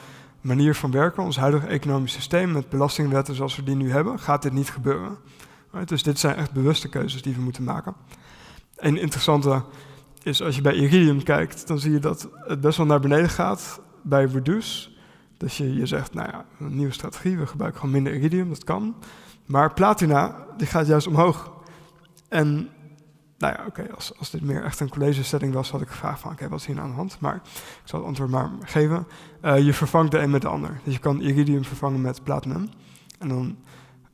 manier 0.47 0.75
van 0.75 0.91
werken, 0.91 1.23
ons 1.23 1.37
huidige 1.37 1.67
economisch 1.67 2.13
systeem 2.13 2.53
met 2.53 2.69
belastingwetten 2.69 3.35
zoals 3.35 3.57
we 3.57 3.63
die 3.63 3.77
nu 3.77 3.91
hebben, 3.91 4.19
gaat 4.19 4.43
dit 4.43 4.53
niet 4.53 4.71
gebeuren. 4.71 5.19
Dus 5.85 6.03
dit 6.03 6.19
zijn 6.19 6.37
echt 6.37 6.53
bewuste 6.53 6.89
keuzes 6.89 7.23
die 7.23 7.35
we 7.35 7.41
moeten 7.41 7.65
maken. 7.65 7.95
Een 8.77 8.99
interessante 8.99 9.65
is 10.23 10.43
als 10.43 10.57
je 10.57 10.63
bij 10.63 10.75
Iridium 10.75 11.23
kijkt, 11.23 11.67
dan 11.67 11.79
zie 11.79 11.93
je 11.93 11.99
dat 11.99 12.29
het 12.47 12.61
best 12.61 12.77
wel 12.77 12.87
naar 12.87 13.01
beneden 13.01 13.31
gaat 13.31 13.81
bij 14.03 14.25
Reduce. 14.25 14.89
Dus 15.37 15.57
je, 15.57 15.75
je 15.75 15.87
zegt, 15.87 16.15
nou 16.15 16.29
ja, 16.31 16.45
een 16.59 16.77
nieuwe 16.77 16.93
strategie, 16.93 17.39
we 17.39 17.47
gebruiken 17.47 17.81
gewoon 17.81 17.95
minder 17.95 18.15
Iridium, 18.15 18.49
dat 18.49 18.65
kan. 18.65 18.95
Maar 19.45 19.73
Platina, 19.73 20.47
die 20.57 20.67
gaat 20.67 20.87
juist 20.87 21.07
omhoog. 21.07 21.53
En 22.29 22.69
nou 23.39 23.55
ja, 23.57 23.65
oké, 23.67 23.87
als, 23.95 24.19
als 24.19 24.31
dit 24.31 24.43
meer 24.43 24.65
echt 24.65 24.81
een 24.81 24.89
college 24.89 25.25
setting 25.25 25.55
was, 25.55 25.71
had 25.71 25.81
ik 25.81 25.89
gevraagd 25.89 26.21
van, 26.21 26.33
oké, 26.33 26.49
wat 26.49 26.61
is 26.61 26.67
hier 26.67 26.75
nou 26.75 26.87
aan 26.87 26.93
de 26.93 26.99
hand? 26.99 27.21
Maar 27.21 27.35
ik 27.35 27.81
zal 27.85 27.99
het 27.99 28.09
antwoord 28.09 28.31
maar 28.31 28.51
geven. 28.61 29.07
Uh, 29.43 29.59
je 29.59 29.73
vervangt 29.73 30.11
de 30.11 30.19
een 30.19 30.31
met 30.31 30.43
de 30.43 30.49
ander. 30.49 30.81
Dus 30.85 30.95
je 30.95 31.01
kan 31.01 31.21
iridium 31.21 31.65
vervangen 31.65 32.01
met 32.01 32.23
platinum. 32.23 32.69
En 33.19 33.29
dan 33.29 33.57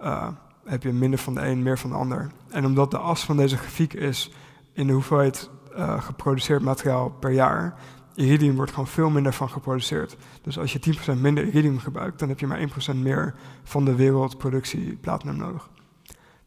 uh, 0.00 0.28
heb 0.64 0.82
je 0.82 0.92
minder 0.92 1.18
van 1.18 1.35
de 1.35 1.40
een, 1.40 1.62
meer 1.62 1.78
van 1.78 1.90
de 1.90 1.96
ander. 1.96 2.30
En 2.48 2.64
omdat 2.64 2.90
de 2.90 2.98
as 2.98 3.24
van 3.24 3.37
deze 3.37 3.56
grafiek 3.56 3.92
is 3.92 4.30
in 4.72 4.87
de 4.87 4.92
hoeveelheid 4.92 5.50
uh, 5.76 6.02
geproduceerd 6.02 6.62
materiaal 6.62 7.11
per 7.11 7.30
jaar, 7.30 7.74
iridium 8.14 8.56
wordt 8.56 8.70
gewoon 8.70 8.87
veel 8.87 9.11
minder 9.11 9.32
van 9.32 9.50
geproduceerd. 9.50 10.16
Dus 10.42 10.58
als 10.58 10.72
je 10.72 10.96
10% 11.16 11.20
minder 11.20 11.44
iridium 11.44 11.78
gebruikt, 11.78 12.18
dan 12.18 12.28
heb 12.28 12.40
je 12.40 12.46
maar 12.46 12.68
1% 12.94 12.96
meer 12.96 13.35
van 13.62 13.85
de 13.85 13.94
wereldproductie 13.94 14.96
platinum 14.96 15.37
nodig. 15.37 15.68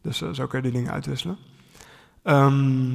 Dus 0.02 0.18
zo 0.18 0.46
kun 0.46 0.58
je 0.58 0.70
die 0.70 0.80
dingen 0.80 0.92
uitwisselen. 0.92 1.38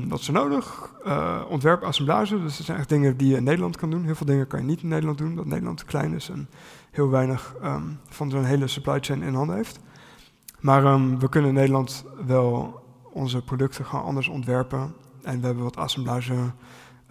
Wat 0.07 0.19
is 0.19 0.27
er 0.27 0.33
nodig? 0.33 0.93
Uh, 1.05 1.41
ontwerp, 1.49 1.83
assemblage. 1.83 2.41
Dus 2.41 2.57
dat 2.57 2.65
zijn 2.65 2.77
echt 2.77 2.89
dingen 2.89 3.17
die 3.17 3.27
je 3.27 3.35
in 3.35 3.43
Nederland 3.43 3.77
kan 3.77 3.89
doen. 3.89 4.03
Heel 4.03 4.15
veel 4.15 4.25
dingen 4.25 4.47
kan 4.47 4.59
je 4.59 4.65
niet 4.65 4.81
in 4.81 4.87
Nederland 4.87 5.17
doen, 5.17 5.29
omdat 5.29 5.45
Nederland 5.45 5.77
te 5.77 5.85
klein 5.85 6.13
is 6.13 6.29
en 6.29 6.49
heel 6.91 7.09
weinig 7.09 7.55
um, 7.63 7.99
van 8.09 8.29
zo'n 8.29 8.43
hele 8.43 8.67
supply 8.67 8.97
chain 8.99 9.21
in 9.21 9.33
handen 9.33 9.55
heeft. 9.55 9.79
Maar 10.59 10.85
um, 10.85 11.19
we 11.19 11.29
kunnen 11.29 11.49
in 11.49 11.55
Nederland 11.55 12.05
wel 12.25 12.83
onze 13.13 13.41
producten 13.41 13.85
gewoon 13.85 14.05
anders 14.05 14.27
ontwerpen. 14.27 14.93
En 15.23 15.39
we 15.39 15.45
hebben 15.45 15.63
wat 15.63 15.77
assemblage 15.77 16.33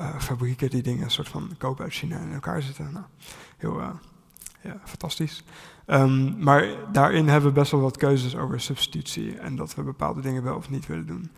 uh, 0.00 0.18
fabrieken 0.18 0.70
die 0.70 0.82
dingen 0.82 1.04
een 1.04 1.10
soort 1.10 1.28
van 1.28 1.50
kopen 1.58 1.84
uit 1.84 1.92
China 1.92 2.18
in 2.18 2.32
elkaar 2.32 2.62
zitten. 2.62 2.92
Nou, 2.92 3.04
heel 3.56 3.80
uh, 3.80 3.88
ja, 4.62 4.76
fantastisch. 4.84 5.44
Maar 6.38 6.68
daarin 6.92 7.28
hebben 7.28 7.48
we 7.50 7.58
best 7.58 7.70
wel 7.70 7.80
wat 7.80 7.96
keuzes 7.96 8.36
over 8.36 8.60
substitutie 8.60 9.38
en 9.38 9.56
dat 9.56 9.74
we 9.74 9.82
bepaalde 9.82 10.20
dingen 10.20 10.42
wel 10.42 10.56
of 10.56 10.70
niet 10.70 10.86
willen 10.86 11.06
doen. 11.06 11.30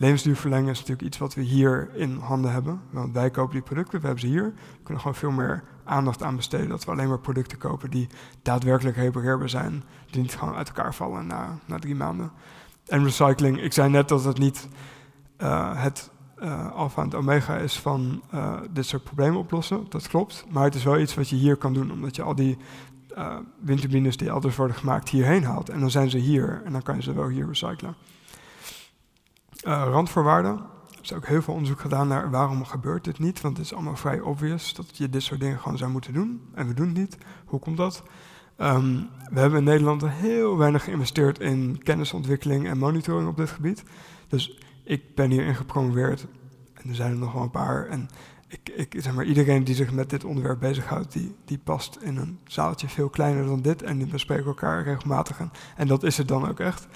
Levensduurverlengen 0.00 0.70
is 0.70 0.78
natuurlijk 0.78 1.06
iets 1.06 1.18
wat 1.18 1.34
we 1.34 1.42
hier 1.42 1.90
in 1.94 2.18
handen 2.18 2.52
hebben. 2.52 2.80
Want 2.90 3.12
wij 3.12 3.30
kopen 3.30 3.52
die 3.52 3.62
producten, 3.62 4.00
we 4.00 4.06
hebben 4.06 4.24
ze 4.24 4.30
hier. 4.30 4.44
We 4.54 4.82
kunnen 4.82 5.02
gewoon 5.02 5.16
veel 5.16 5.30
meer 5.30 5.64
aandacht 5.84 6.22
aan 6.22 6.36
besteden. 6.36 6.68
Dat 6.68 6.84
we 6.84 6.90
alleen 6.90 7.08
maar 7.08 7.18
producten 7.18 7.58
kopen 7.58 7.90
die 7.90 8.08
daadwerkelijk 8.42 8.96
repareerbaar 8.96 9.48
zijn. 9.48 9.82
Die 10.10 10.22
niet 10.22 10.36
gewoon 10.36 10.54
uit 10.54 10.68
elkaar 10.68 10.94
vallen 10.94 11.26
na, 11.26 11.58
na 11.64 11.78
drie 11.78 11.94
maanden. 11.94 12.30
En 12.86 13.04
recycling, 13.04 13.60
ik 13.60 13.72
zei 13.72 13.90
net 13.90 14.08
dat 14.08 14.24
het 14.24 14.38
niet 14.38 14.68
uh, 15.38 15.82
het 15.82 16.10
uh, 16.42 16.72
alfa 16.72 17.02
en 17.02 17.14
omega 17.14 17.56
is 17.56 17.78
van 17.78 18.22
uh, 18.34 18.60
dit 18.70 18.86
soort 18.86 19.04
problemen 19.04 19.38
oplossen. 19.38 19.86
Dat 19.88 20.08
klopt. 20.08 20.44
Maar 20.50 20.64
het 20.64 20.74
is 20.74 20.84
wel 20.84 20.98
iets 20.98 21.14
wat 21.14 21.28
je 21.28 21.36
hier 21.36 21.56
kan 21.56 21.72
doen. 21.72 21.92
Omdat 21.92 22.16
je 22.16 22.22
al 22.22 22.34
die 22.34 22.58
windturbines 23.60 24.16
die 24.16 24.28
elders 24.28 24.56
worden 24.56 24.76
gemaakt 24.76 25.08
hierheen 25.08 25.44
haalt. 25.44 25.68
En 25.68 25.80
dan 25.80 25.90
zijn 25.90 26.10
ze 26.10 26.18
hier 26.18 26.62
en 26.64 26.72
dan 26.72 26.82
kan 26.82 26.96
je 26.96 27.02
ze 27.02 27.12
wel 27.12 27.28
hier 27.28 27.46
recyclen. 27.46 27.94
Uh, 29.66 29.86
randvoorwaarden. 29.90 30.56
Er 30.90 30.98
is 31.02 31.12
ook 31.12 31.26
heel 31.26 31.42
veel 31.42 31.54
onderzoek 31.54 31.80
gedaan 31.80 32.08
naar 32.08 32.30
waarom 32.30 32.64
gebeurt 32.64 33.04
dit 33.04 33.18
niet. 33.18 33.40
Want 33.40 33.56
het 33.56 33.66
is 33.66 33.74
allemaal 33.74 33.96
vrij 33.96 34.20
obvious 34.20 34.74
dat 34.74 34.96
je 34.96 35.08
dit 35.08 35.22
soort 35.22 35.40
dingen 35.40 35.58
gewoon 35.58 35.78
zou 35.78 35.90
moeten 35.90 36.12
doen. 36.12 36.42
En 36.54 36.66
we 36.66 36.74
doen 36.74 36.86
het 36.86 36.96
niet. 36.96 37.18
Hoe 37.44 37.60
komt 37.60 37.76
dat? 37.76 38.02
Ehm, 38.56 38.96
we 39.30 39.40
hebben 39.40 39.58
in 39.58 39.64
Nederland 39.64 40.08
heel 40.08 40.56
weinig 40.56 40.84
geïnvesteerd 40.84 41.38
in 41.38 41.80
kennisontwikkeling 41.82 42.68
en 42.68 42.78
monitoring 42.78 43.28
op 43.28 43.36
dit 43.36 43.50
gebied. 43.50 43.84
Dus 44.28 44.58
ik 44.84 45.14
ben 45.14 45.30
hierin 45.30 45.54
gepromoveerd 45.54 46.26
en 46.74 46.88
er 46.88 46.94
zijn 46.94 47.12
er 47.12 47.18
nog 47.18 47.32
wel 47.32 47.42
een 47.42 47.50
paar. 47.50 47.86
En 47.86 48.08
ik, 48.48 48.68
ik, 48.68 48.94
zeg 49.02 49.14
maar, 49.14 49.24
iedereen 49.24 49.64
die 49.64 49.74
zich 49.74 49.92
met 49.92 50.10
dit 50.10 50.24
onderwerp 50.24 50.60
bezighoudt, 50.60 51.12
die, 51.12 51.36
die 51.44 51.58
past 51.58 51.98
in 52.00 52.16
een 52.16 52.38
zaaltje 52.44 52.88
veel 52.88 53.08
kleiner 53.08 53.46
dan 53.46 53.62
dit. 53.62 53.82
En 53.82 53.98
die 53.98 54.06
bespreken 54.06 54.46
elkaar 54.46 54.82
regelmatig. 54.82 55.40
En 55.76 55.86
dat 55.86 56.02
is 56.02 56.16
het 56.16 56.28
dan 56.28 56.48
ook 56.48 56.60
echt. 56.60 56.86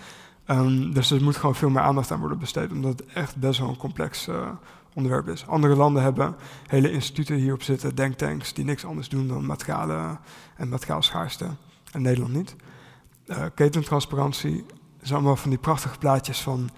Um, 0.53 0.93
dus 0.93 1.11
er 1.11 1.23
moet 1.23 1.37
gewoon 1.37 1.55
veel 1.55 1.71
meer 1.71 1.83
aandacht 1.83 2.11
aan 2.11 2.21
worden 2.21 2.39
besteed, 2.39 2.73
omdat 2.73 2.99
het 2.99 3.13
echt 3.13 3.37
best 3.37 3.59
wel 3.59 3.69
een 3.69 3.77
complex 3.77 4.29
uh, 4.29 4.49
onderwerp 4.95 5.29
is. 5.29 5.47
Andere 5.47 5.77
landen 5.77 6.03
hebben 6.03 6.37
hele 6.67 6.93
instituten 6.93 7.37
hierop 7.37 7.63
zitten, 7.63 7.95
denktanks, 7.95 8.53
die 8.53 8.65
niks 8.65 8.85
anders 8.85 9.09
doen 9.09 9.29
dan 9.29 9.47
materialen 9.47 10.21
en 10.57 10.69
materiaalschaarste. 10.69 11.47
En 11.93 12.03
Nederland 12.03 12.33
niet. 12.33 12.57
Uh, 13.27 13.45
ketentransparantie 13.55 14.65
is 15.01 15.13
allemaal 15.13 15.37
van 15.37 15.51
die 15.51 15.59
prachtige 15.59 15.99
plaatjes 15.99 16.41
van 16.41 16.71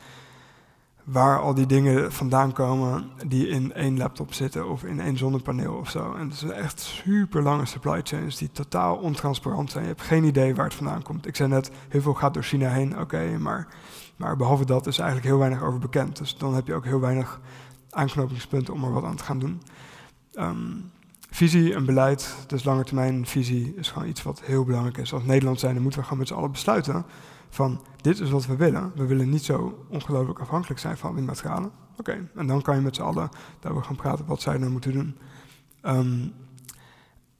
waar 1.05 1.41
al 1.41 1.55
die 1.55 1.67
dingen 1.67 2.13
vandaan 2.13 2.53
komen 2.53 3.11
die 3.27 3.49
in 3.49 3.73
één 3.73 3.97
laptop 3.97 4.33
zitten 4.33 4.69
of 4.69 4.85
in 4.85 5.01
één 5.01 5.17
zonnepaneel 5.17 5.75
of 5.75 5.91
zo. 5.91 6.15
En 6.15 6.29
het 6.29 6.39
zijn 6.39 6.53
echt 6.53 6.81
super 6.81 7.43
lange 7.43 7.67
supply 7.67 8.01
chains 8.03 8.37
die 8.37 8.51
totaal 8.53 8.97
ontransparant 8.97 9.71
zijn. 9.71 9.85
Je 9.85 9.91
hebt 9.91 10.03
geen 10.03 10.25
idee 10.25 10.55
waar 10.55 10.65
het 10.65 10.75
vandaan 10.75 11.03
komt. 11.03 11.27
Ik 11.27 11.37
zei 11.37 11.49
net, 11.49 11.71
heel 11.89 12.01
veel 12.01 12.15
gaat 12.15 12.35
door 12.35 12.43
China 12.43 12.69
heen, 12.69 13.01
oké, 13.01 13.39
maar, 13.39 13.69
maar 14.17 14.37
behalve 14.37 14.65
dat 14.65 14.87
is 14.87 14.99
eigenlijk 14.99 15.29
heel 15.29 15.39
weinig 15.39 15.63
over 15.63 15.79
bekend. 15.79 16.17
Dus 16.17 16.37
dan 16.37 16.55
heb 16.55 16.67
je 16.67 16.75
ook 16.75 16.85
heel 16.85 17.01
weinig 17.01 17.41
aanknopingspunten 17.91 18.75
om 18.75 18.85
er 18.85 18.93
wat 18.93 19.05
aan 19.05 19.17
te 19.17 19.25
gaan 19.25 19.39
doen. 19.39 19.63
Um, 20.33 20.91
visie 21.31 21.75
en 21.75 21.85
beleid, 21.85 22.37
dus 22.47 22.65
langetermijn 22.65 23.27
visie, 23.27 23.75
is 23.77 23.91
gewoon 23.91 24.09
iets 24.09 24.23
wat 24.23 24.43
heel 24.43 24.65
belangrijk 24.65 24.99
is. 24.99 25.13
Als 25.13 25.25
Nederland 25.25 25.61
zijn, 25.61 25.73
dan 25.75 25.83
moeten 25.83 26.01
we 26.01 26.07
gewoon 26.07 26.21
met 26.21 26.29
z'n 26.29 26.35
allen 26.35 26.53
besluiten 26.53 27.05
van 27.55 27.81
dit 28.01 28.21
is 28.21 28.31
wat 28.31 28.47
we 28.47 28.57
willen. 28.57 28.93
We 28.95 29.07
willen 29.07 29.29
niet 29.29 29.45
zo 29.45 29.85
ongelooflijk 29.89 30.39
afhankelijk 30.39 30.81
zijn 30.81 30.97
van 30.97 31.15
windmaterialen. 31.15 31.71
Oké, 31.97 32.29
en 32.35 32.47
dan 32.47 32.63
kan 32.63 32.75
je 32.75 32.81
met 32.81 32.95
z'n 32.95 33.03
allen 33.03 33.29
daarover 33.61 33.87
gaan 33.87 33.97
praten 33.97 34.27
wat 34.27 34.41
zij 34.41 34.59
nou 34.59 34.71
moeten 34.71 34.93
doen. 34.93 35.19
Um, 35.83 36.33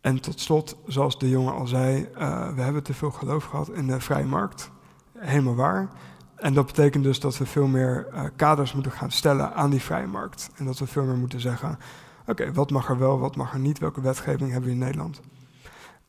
en 0.01 0.21
tot 0.21 0.41
slot, 0.41 0.77
zoals 0.87 1.19
de 1.19 1.29
jongen 1.29 1.55
al 1.55 1.67
zei, 1.67 2.09
uh, 2.19 2.55
we 2.55 2.61
hebben 2.61 2.83
te 2.83 2.95
veel 2.95 3.11
geloof 3.11 3.45
gehad 3.45 3.71
in 3.71 3.87
de 3.87 4.01
vrije 4.01 4.25
markt. 4.25 4.71
Helemaal 5.19 5.55
waar. 5.55 5.89
En 6.37 6.55
dat 6.55 6.67
betekent 6.67 7.05
dus 7.05 7.21
dat 7.21 7.39
we 7.39 7.47
veel 7.47 7.67
meer 7.67 8.07
uh, 8.13 8.25
kaders 8.37 8.73
moeten 8.73 8.93
gaan 8.93 9.11
stellen 9.11 9.55
aan 9.55 9.71
die 9.71 9.81
vrije 9.81 10.07
markt. 10.07 10.51
En 10.57 10.65
dat 10.65 10.79
we 10.79 10.87
veel 10.87 11.05
meer 11.05 11.17
moeten 11.17 11.41
zeggen, 11.41 11.79
oké, 12.27 12.53
wat 12.53 12.71
mag 12.71 12.89
er 12.89 12.99
wel, 12.99 13.19
wat 13.19 13.37
mag 13.37 13.53
er 13.53 13.59
niet, 13.59 13.79
welke 13.79 14.01
wetgeving 14.01 14.51
hebben 14.51 14.69
we 14.69 14.75
in 14.75 14.83
Nederland? 14.83 15.21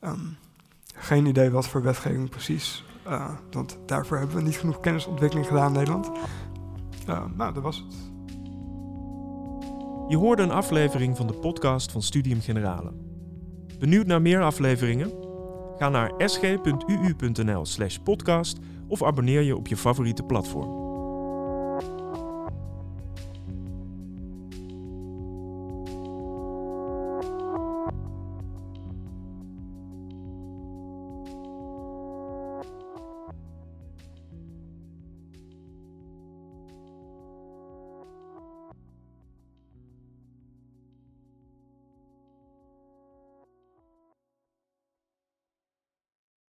Um, 0.00 0.36
geen 0.94 1.26
idee 1.26 1.50
wat 1.50 1.68
voor 1.68 1.82
wetgeving 1.82 2.30
precies, 2.30 2.84
uh, 3.08 3.30
want 3.50 3.78
daarvoor 3.86 4.18
hebben 4.18 4.36
we 4.36 4.42
niet 4.42 4.56
genoeg 4.56 4.80
kennisontwikkeling 4.80 5.46
gedaan 5.46 5.66
in 5.66 5.72
Nederland. 5.72 6.10
Uh, 7.08 7.22
nou, 7.36 7.54
dat 7.54 7.62
was 7.62 7.76
het. 7.76 7.94
Je 10.08 10.16
hoorde 10.16 10.42
een 10.42 10.50
aflevering 10.50 11.16
van 11.16 11.26
de 11.26 11.32
podcast 11.32 11.92
van 11.92 12.02
Studium 12.02 12.40
Generale. 12.40 12.92
Benieuwd 13.78 14.06
naar 14.06 14.22
meer 14.22 14.42
afleveringen? 14.42 15.12
Ga 15.78 15.88
naar 15.88 16.12
sg.uu.nl/podcast 16.18 18.58
of 18.88 19.02
abonneer 19.02 19.42
je 19.42 19.56
op 19.56 19.66
je 19.66 19.76
favoriete 19.76 20.22
platform. 20.22 20.85